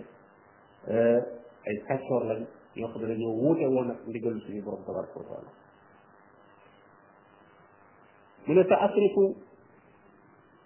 ay 1.68 1.77
kàccoor 1.87 2.22
lañ 2.24 2.40
yoo 2.77 2.88
xam 2.92 3.03
ne 3.03 3.09
dañoo 3.09 3.33
wuute 3.40 3.66
woon 3.66 3.90
ak 3.90 3.98
ndigal 4.09 4.38
suñu 4.40 4.62
borom 4.62 4.85
tabaraka 4.87 5.16
wa 5.18 5.24
taala 5.29 5.51
mu 8.46 8.55
ne 8.55 8.64
te 8.64 8.74
asriku 8.74 9.37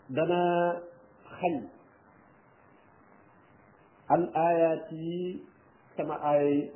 dana 0.09 0.39
xañ 1.41 1.55
an 4.09 4.29
ayaat 4.35 4.93
yi 4.93 5.43
sama 5.97 6.17
ay 6.23 6.71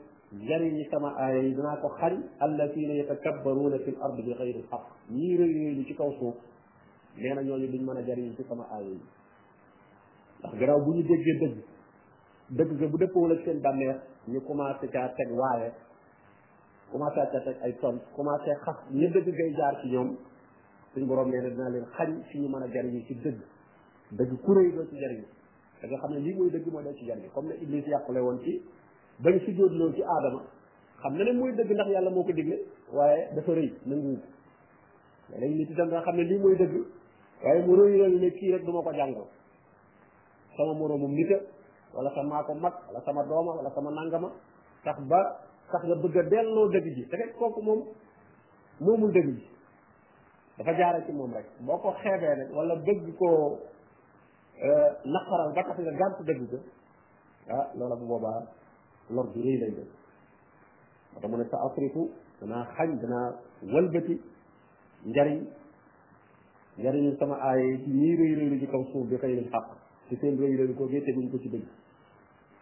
jari 0.46 0.70
ñi 0.72 0.84
sama 0.90 1.08
ay 1.18 1.54
dana 1.54 1.76
ko 1.82 1.88
xañ 1.98 2.12
allatina 2.40 2.94
yatakabbaruuna 2.94 3.78
fi 3.78 3.90
l 3.90 3.96
ard 4.02 4.14
bi 4.24 4.34
xayri 4.34 4.58
l 4.60 4.66
xaq 4.70 4.82
ñii 5.10 5.36
rëy 5.38 5.52
rëy 5.54 5.84
ci 5.86 5.94
kaw 5.94 6.12
suuf 6.18 6.34
nee 7.16 7.34
na 7.34 7.42
ñooñu 7.42 7.66
duñ 7.66 7.82
mën 7.82 7.96
a 7.98 8.02
jariñ 8.06 8.34
ci 8.36 8.44
sama 8.44 8.64
ay 8.70 8.84
yi 8.86 9.00
ndax 10.54 10.70
bu 10.84 10.94
ñu 10.94 11.02
déggee 11.02 11.38
dëgg 11.40 11.64
dëgg 12.56 12.78
ga 12.80 12.86
bu 12.86 12.96
dëppoo 12.98 13.30
ak 13.32 13.44
seen 13.44 13.60
bànneex 13.60 13.96
ñu 14.28 14.40
commencé 14.42 14.88
caa 14.88 15.08
teg 15.16 15.30
waaye 15.38 15.72
commencé 16.92 17.14
caa 17.32 17.40
teg 17.44 17.56
ay 17.62 17.72
ton 17.80 17.98
commencé 18.16 18.50
xas 18.64 18.76
ñu 18.92 19.08
dëgg 19.12 19.26
ngay 19.28 19.52
jaar 19.56 19.80
ci 19.80 19.88
ñoom 19.90 20.16
suñ 20.94 21.06
borom 21.06 21.28
nee 21.30 21.40
na 21.50 21.68
leen 21.70 21.84
xañ 21.96 22.22
fi 22.30 22.38
ñu 22.40 22.48
mën 22.48 22.62
a 22.62 22.66
jariñu 22.72 23.02
ci 23.06 23.14
dëgg 23.14 23.38
dëgg 24.12 24.38
kuréy 24.44 24.72
doo 24.72 24.86
ci 24.86 24.96
jariñu 25.00 25.24
da 25.80 25.86
nga 25.88 25.96
xam 25.98 26.10
ne 26.12 26.18
lii 26.20 26.34
mooy 26.34 26.50
dëgg 26.50 26.66
mooy 26.72 26.84
doo 26.84 26.94
ci 26.94 27.04
jariñu 27.06 27.28
comme 27.32 27.48
ne 27.48 27.54
Iblis 27.60 27.86
yàqule 27.88 28.20
woon 28.20 28.38
ci 28.42 28.62
bañ 29.18 29.38
si 29.40 29.54
ci 29.54 30.02
aadama 30.02 30.44
xam 31.02 31.16
na 31.16 31.24
ne 31.24 31.32
mooy 31.32 31.52
dëgg 31.54 31.70
ndax 31.72 31.88
yàlla 31.90 32.10
moo 32.10 32.22
ko 32.22 32.32
digle 32.32 32.62
waaye 32.92 33.28
dafa 33.34 33.52
rëy 33.52 33.72
nanguwu 33.86 34.18
léegi 35.36 35.54
nit 35.58 35.70
itam 35.70 35.88
nga 35.88 36.02
xam 36.02 36.14
ne 36.14 36.22
lii 36.22 36.38
mooy 36.38 36.56
dëgg 36.56 36.84
waaye 37.42 37.62
mu 37.66 37.74
rëy 37.76 37.96
rëy 38.06 38.18
ne 38.20 38.30
kii 38.30 38.52
rek 38.52 38.64
du 38.64 38.72
ma 38.72 38.82
ko 38.82 38.92
jàngal 38.94 39.26
sama 40.56 40.72
moroomum 40.74 41.12
nita 41.12 41.38
wala 41.92 42.08
sa 42.16 42.24
maa 42.24 42.44
ko 42.44 42.56
sama 43.04 43.22
dooma 43.28 43.60
wala 43.60 43.70
sama 43.72 43.92
nangama 43.92 44.32
tax 44.84 44.96
ba 45.08 45.20
tax 45.70 45.84
nga 45.84 45.96
bëgg 46.02 46.16
a 46.16 46.22
delloo 46.28 46.68
dëgg 46.72 46.86
ji 46.96 47.02
te 47.08 47.16
kooku 47.38 47.60
moom 47.62 47.80
moomul 48.80 49.12
dëgg 49.12 49.28
ji 49.36 49.46
dafa 50.58 50.72
jaare 50.78 50.98
ci 51.06 51.12
moom 51.12 51.32
rek 51.34 51.46
boo 51.60 51.76
ko 51.80 51.94
xeebee 52.02 52.34
nag 52.40 52.48
wala 52.52 52.74
bëgg 52.80 53.06
koo 53.18 53.58
euh, 54.60 54.90
naqaral 55.04 55.48
ba 55.52 55.62
tax 55.62 56.56
ah, 57.46 57.68
bu 57.76 58.04
boobaa 58.06 58.44
lor 59.12 59.26
bi 59.32 59.40
rëy 59.40 59.56
lay 59.62 59.70
def 59.76 59.86
moo 61.14 61.20
tax 61.20 61.28
mu 61.30 61.36
ne 61.38 61.44
sa 61.48 61.56
asrifu 61.66 62.10
danaa 62.40 62.64
xañ 62.76 62.90
danaa 63.00 63.28
wëlbati 63.72 64.20
njariñ 65.08 65.40
njariñu 66.78 67.16
sama 67.18 67.36
aay 67.40 67.78
ci 67.84 67.88
ñii 67.90 68.16
rëy 68.20 68.32
rëy 68.36 68.58
ci 68.60 68.66
kaw 68.68 68.84
suuf 68.92 69.06
bi 69.08 69.16
xëy 69.16 69.34
nañ 69.40 69.48
xàq 69.52 69.85
ci 70.08 70.16
seen 70.20 70.38
rëy 70.38 70.56
rëy 70.56 70.74
ko 70.78 70.86
gee 70.88 71.00
teguñ 71.02 71.26
ko 71.30 71.38
ci 71.42 71.48
dëgg 71.48 71.66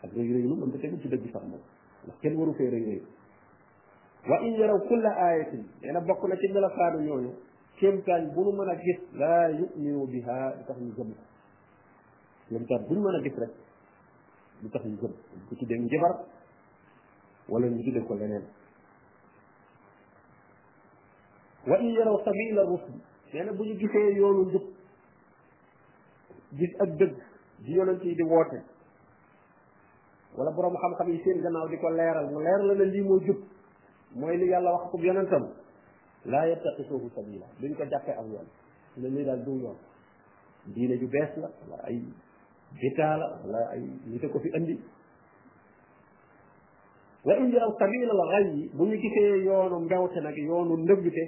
ak 0.04 0.10
rëy 0.16 0.28
rëy 0.32 0.42
lu 0.48 0.54
mën 0.56 0.70
ta 0.72 0.78
tegu 0.80 0.96
ci 1.02 1.08
dëgg 1.08 1.26
sax 1.32 1.42
moom 1.44 1.60
ndax 2.06 2.18
kenn 2.20 2.36
waru 2.40 2.54
fee 2.56 2.70
rëy 2.72 2.84
rëy 2.88 3.00
wa 4.30 4.38
in 4.48 4.54
yaraw 4.60 4.80
kulla 4.88 5.10
ayatin 5.26 5.64
nee 5.82 5.92
na 5.92 6.00
bokk 6.00 6.22
na 6.28 6.36
ci 6.36 6.48
melokaanu 6.52 7.02
ñooñu 7.04 7.30
kéemtaan 7.76 8.30
bu 8.32 8.44
nu 8.44 8.52
mën 8.56 8.68
a 8.68 8.76
gis 8.80 8.98
laa 9.14 9.50
yuminu 9.50 10.06
biha 10.06 10.54
du 10.56 10.64
tax 10.64 10.78
ñu 10.80 10.92
gëm 10.96 11.12
ko 11.12 11.16
kéemtaan 12.50 12.82
bu 12.88 12.94
ñu 12.94 13.00
mën 13.00 13.14
a 13.14 13.22
gis 13.22 13.34
rek 13.38 13.50
du 14.62 14.68
tax 14.70 14.84
ñu 14.84 14.96
gëm 15.00 15.12
du 15.40 15.44
ko 15.48 15.54
tuddee 15.54 15.78
njabar 15.78 16.24
wala 17.48 17.66
ñu 17.66 17.82
tuddee 17.84 18.04
ko 18.06 18.14
leneen 18.14 18.44
wa 21.66 21.76
in 21.78 21.90
yaraw 21.92 22.22
sabila 22.24 22.62
rusd 22.64 22.88
nee 23.34 23.44
na 23.44 23.52
bu 23.52 23.64
ñu 23.64 23.74
gisee 23.76 24.14
yoonu 24.16 24.48
njub 24.48 24.64
gis 26.54 26.80
ak 26.80 26.96
dëgg 26.96 27.33
di 27.64 27.72
yonent 27.72 28.04
yi 28.04 28.14
di 28.14 28.22
woote 28.22 28.62
wala 30.36 30.50
borom 30.50 30.76
xam-xam 30.76 31.08
yi 31.08 31.18
seen 31.24 31.40
gannaaw 31.40 31.68
di 31.68 31.76
ko 31.78 31.88
leeral 31.88 32.28
mu 32.30 32.40
leer 32.40 32.60
la 32.62 32.74
ne 32.74 32.84
lii 32.84 33.02
moo 33.02 33.20
jub 33.20 33.38
mooy 34.12 34.36
li 34.36 34.46
yàlla 34.48 34.70
wax 34.72 34.90
ko 34.90 34.96
yonentam 35.00 35.44
laa 36.24 36.46
yattaqisuhu 36.46 37.08
sabila 37.14 37.46
duñ 37.60 37.72
ko 37.76 37.84
jàppee 37.88 38.12
ak 38.20 38.26
yoon 38.28 38.46
ne 38.96 39.08
lii 39.08 39.24
daal 39.24 39.42
du 39.44 39.56
yoon 39.62 39.78
diine 40.74 40.98
ju 40.98 41.08
la 41.40 41.48
wala 41.66 41.82
ay 41.88 42.02
bitaa 42.80 43.16
la 43.44 43.58
ay 43.72 43.80
nite 44.06 44.26
ko 44.28 44.38
fi 44.40 44.50
andi 44.56 44.80
wa 47.24 47.32
in 47.38 47.48
yaraw 47.52 47.72
sabila 47.78 48.12
al 48.12 48.22
ghayyi 48.30 48.70
bu 48.74 48.84
ñu 48.84 48.96
gisee 49.00 49.42
yoonu 49.44 49.78
mbewte 49.80 50.20
nag 50.20 50.36
yoonu 50.36 50.76
ndëbbite 50.76 51.24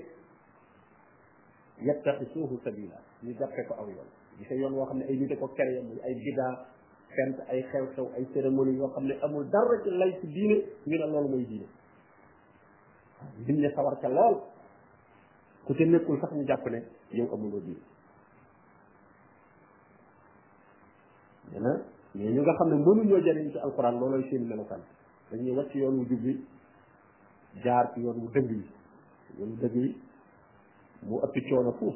yattaqisuhu 1.80 2.60
sabila 2.64 2.96
ñu 3.24 3.32
jàppee 3.38 3.64
ko 3.68 3.74
aw 3.80 3.88
yoon 3.88 4.10
di 4.38 4.44
yoon 4.56 4.72
woo 4.74 4.84
xam 4.86 4.98
ne 4.98 5.04
ay 5.06 5.16
nit 5.16 5.34
ko 5.38 5.48
créé 5.48 5.80
muy 5.80 5.98
ay 6.04 6.14
bida 6.14 6.66
fent 7.14 7.36
ay 7.48 7.62
xew-xew 7.72 8.06
ay 8.16 8.26
cérémonie 8.32 8.76
yoo 8.76 8.88
xam 8.94 9.04
ne 9.06 9.14
amul 9.22 9.44
dara 9.50 9.80
ci 9.82 9.90
lay 9.96 10.18
ci 10.20 10.26
diine 10.28 10.54
ñu 10.86 10.98
ne 10.98 11.06
loolu 11.08 11.28
mooy 11.28 11.44
diine 11.46 11.66
diñ 13.46 13.60
ne 13.60 13.70
sawar 13.74 13.98
ca 14.00 14.08
lool 14.08 14.42
ku 15.64 15.72
te 15.74 15.84
nekkul 15.84 16.20
sax 16.20 16.32
ñu 16.32 16.44
jàpp 16.46 16.66
ne 16.68 16.84
yow 17.10 17.32
amuloo 17.32 17.60
diine 17.60 17.80
dana 21.52 21.82
mais 22.14 22.28
ñu 22.32 22.40
nga 22.42 22.52
xam 22.54 22.68
ne 22.68 22.74
mënuñoo 22.76 23.20
jëriñ 23.20 23.50
ci 23.52 23.58
alquran 23.58 23.98
loolooy 23.98 24.28
seen 24.28 24.46
melokaan 24.46 24.82
dañuy 25.30 25.56
wàcc 25.56 25.74
yoon 25.74 25.96
wu 25.98 26.04
jub 26.06 26.20
bi 26.20 26.44
jaar 27.64 27.90
ci 27.94 28.00
yoon 28.00 28.18
wu 28.18 28.28
dëng 28.30 28.48
yi 28.50 28.66
yoon 29.38 29.50
wu 29.50 29.56
dëng 29.56 29.76
yi 29.82 30.00
mu 31.08 31.16
ëpp 31.24 31.36
coono 31.48 31.72
fuuf 31.72 31.94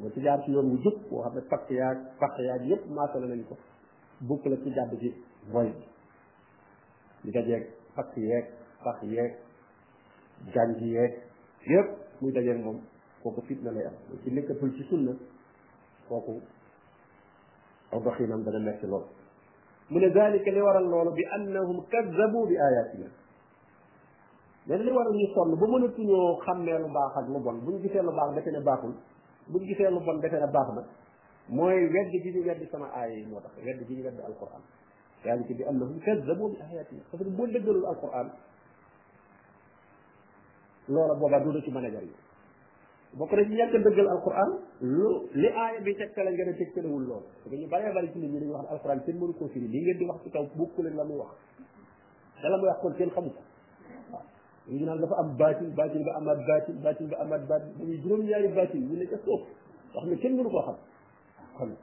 mooy 0.00 0.10
ci 0.14 0.20
jaar 0.20 0.40
ci 0.44 0.50
yoon 0.52 0.70
wu 0.70 0.76
jëpp 0.84 1.00
boo 1.10 1.20
xam 1.22 1.34
ne 1.34 1.40
pakk 1.50 1.70
yaag 1.70 1.98
pakk 2.18 2.38
yaag 2.38 2.62
yépp 2.68 2.84
maasale 2.96 3.26
nañ 3.26 3.44
ko 3.48 3.54
bukk 4.28 4.44
la 4.46 4.56
ci 4.56 4.72
jàdd 4.74 4.98
ci 5.00 5.14
boy 5.52 5.68
bi 7.22 7.30
dajeeg 7.30 7.68
pakk 7.94 8.16
yeeg 8.16 8.46
pakk 8.84 9.02
yeeg 9.02 9.36
jàng 10.54 10.74
yeeg 10.82 11.20
yépp 11.70 11.90
muy 12.22 12.32
dajeeg 12.32 12.58
moom 12.64 12.80
kooku 13.22 13.40
fitna 13.42 13.70
lay 13.70 13.86
am 13.86 13.94
ci 14.24 14.30
nekkatul 14.32 14.72
ci 14.76 14.82
sunna 14.88 15.12
kooku 16.08 16.40
aw 17.92 18.00
doxinam 18.00 18.42
dana 18.44 18.58
metti 18.58 18.86
lool 18.86 19.04
mu 19.90 19.98
ne 20.00 20.10
dalika 20.10 20.50
li 20.50 20.60
waral 20.60 20.88
loolu 20.90 21.12
bi 21.14 21.22
annahum 21.38 21.84
kadzabu 21.90 22.46
bi 22.48 22.56
ayatina 22.58 23.06
mais 24.66 24.78
li 24.80 24.90
waral 24.90 25.12
ñu 25.14 25.26
sonn 25.34 25.54
ba 25.54 25.66
mënatuñoo 25.66 26.40
xàmmee 26.44 26.78
lu 26.78 26.88
baax 26.92 27.16
ak 27.16 27.28
lu 27.28 27.38
bon 27.40 27.58
buñ 27.64 27.80
gisee 27.80 28.02
lu 28.02 28.12
baax 28.12 28.34
defe 28.34 28.50
ne 28.50 28.60
baaxul 28.64 28.92
buñ 29.48 29.64
gisee 29.66 29.90
lu 29.90 30.00
bon 30.00 30.18
defe 30.20 30.34
na 30.40 30.46
baax 30.46 30.68
na 30.74 30.82
mooy 31.48 31.86
wedd 31.92 32.10
gi 32.10 32.30
ñu 32.32 32.42
wedd 32.44 32.66
sama 32.70 32.86
aaya 32.94 33.14
yi 33.14 33.26
moo 33.26 33.40
tax 33.40 33.52
wedd 33.64 33.82
gi 33.86 33.94
ñu 33.94 34.02
wedd 34.04 34.20
alquran 34.20 34.62
daalika 35.24 35.54
bi 35.54 35.64
annahum 35.64 35.98
kazzabu 36.00 36.48
bi 36.48 36.56
ayatina 36.62 37.02
parce 37.10 37.22
que 37.24 37.28
boo 37.30 37.46
dëggalul 37.46 37.84
alquran 37.86 38.30
loola 40.88 41.14
booba 41.14 41.40
du 41.40 41.60
ci 41.62 41.70
mën 41.70 41.84
a 41.84 41.90
jariñ 41.90 42.12
bokk 43.12 43.32
na 43.32 43.42
ci 43.44 43.50
ñàkk 43.52 43.74
a 43.74 43.78
dëggal 43.78 44.08
alquran 44.08 44.58
lu 44.80 45.28
li 45.34 45.46
aaya 45.48 45.80
bi 45.80 45.94
tegtale 45.94 46.30
nga 46.32 46.44
ne 46.44 46.52
tegtalewul 46.54 47.04
loolu 47.06 47.26
parce 47.42 47.50
que 47.54 47.60
ñu 47.60 47.68
bëree 47.68 47.92
bëri 47.92 48.12
ci 48.12 48.18
nit 48.18 48.28
ñi 48.30 48.38
dañuy 48.40 48.54
wax 48.54 48.62
ne 48.64 48.70
alquran 48.70 49.00
kenn 49.04 49.16
mënu 49.18 49.34
koo 49.34 49.48
firi 49.48 49.68
li 49.68 49.80
ngeen 49.80 49.98
di 49.98 50.04
wax 50.06 50.22
ci 50.24 50.30
kaw 50.30 50.48
bokk 50.54 50.78
leen 50.78 50.96
la 50.96 51.04
muy 51.04 51.16
wax 51.18 51.36
te 52.40 52.48
la 52.48 52.56
muy 52.56 52.66
wax 52.68 52.78
kon 52.80 52.94
kenn 52.94 53.10
xamu 53.10 53.30
ko 53.30 53.42
ñu 54.68 54.74
ngi 54.74 54.84
naan 54.84 55.00
dafa 55.00 55.14
am 55.16 55.36
baatin 55.36 55.74
baatin 55.74 56.04
ba 56.04 56.12
amaat 56.14 56.46
baatin 56.46 56.80
baatin 56.82 57.08
ba 57.08 57.16
amaat 57.18 57.46
baatin 57.48 57.72
ba 57.78 57.84
muy 57.84 57.96
juróom 58.00 58.22
ñaari 58.26 58.48
baatin 58.48 58.88
ñu 58.88 58.96
ne 58.96 59.06
ca 59.06 59.18
soog 59.24 59.42
wax 59.94 60.04
ne 60.06 60.16
kenn 60.16 60.36
mënu 60.36 60.50
koo 60.50 60.62
xam 60.66 60.76
xam 61.58 61.76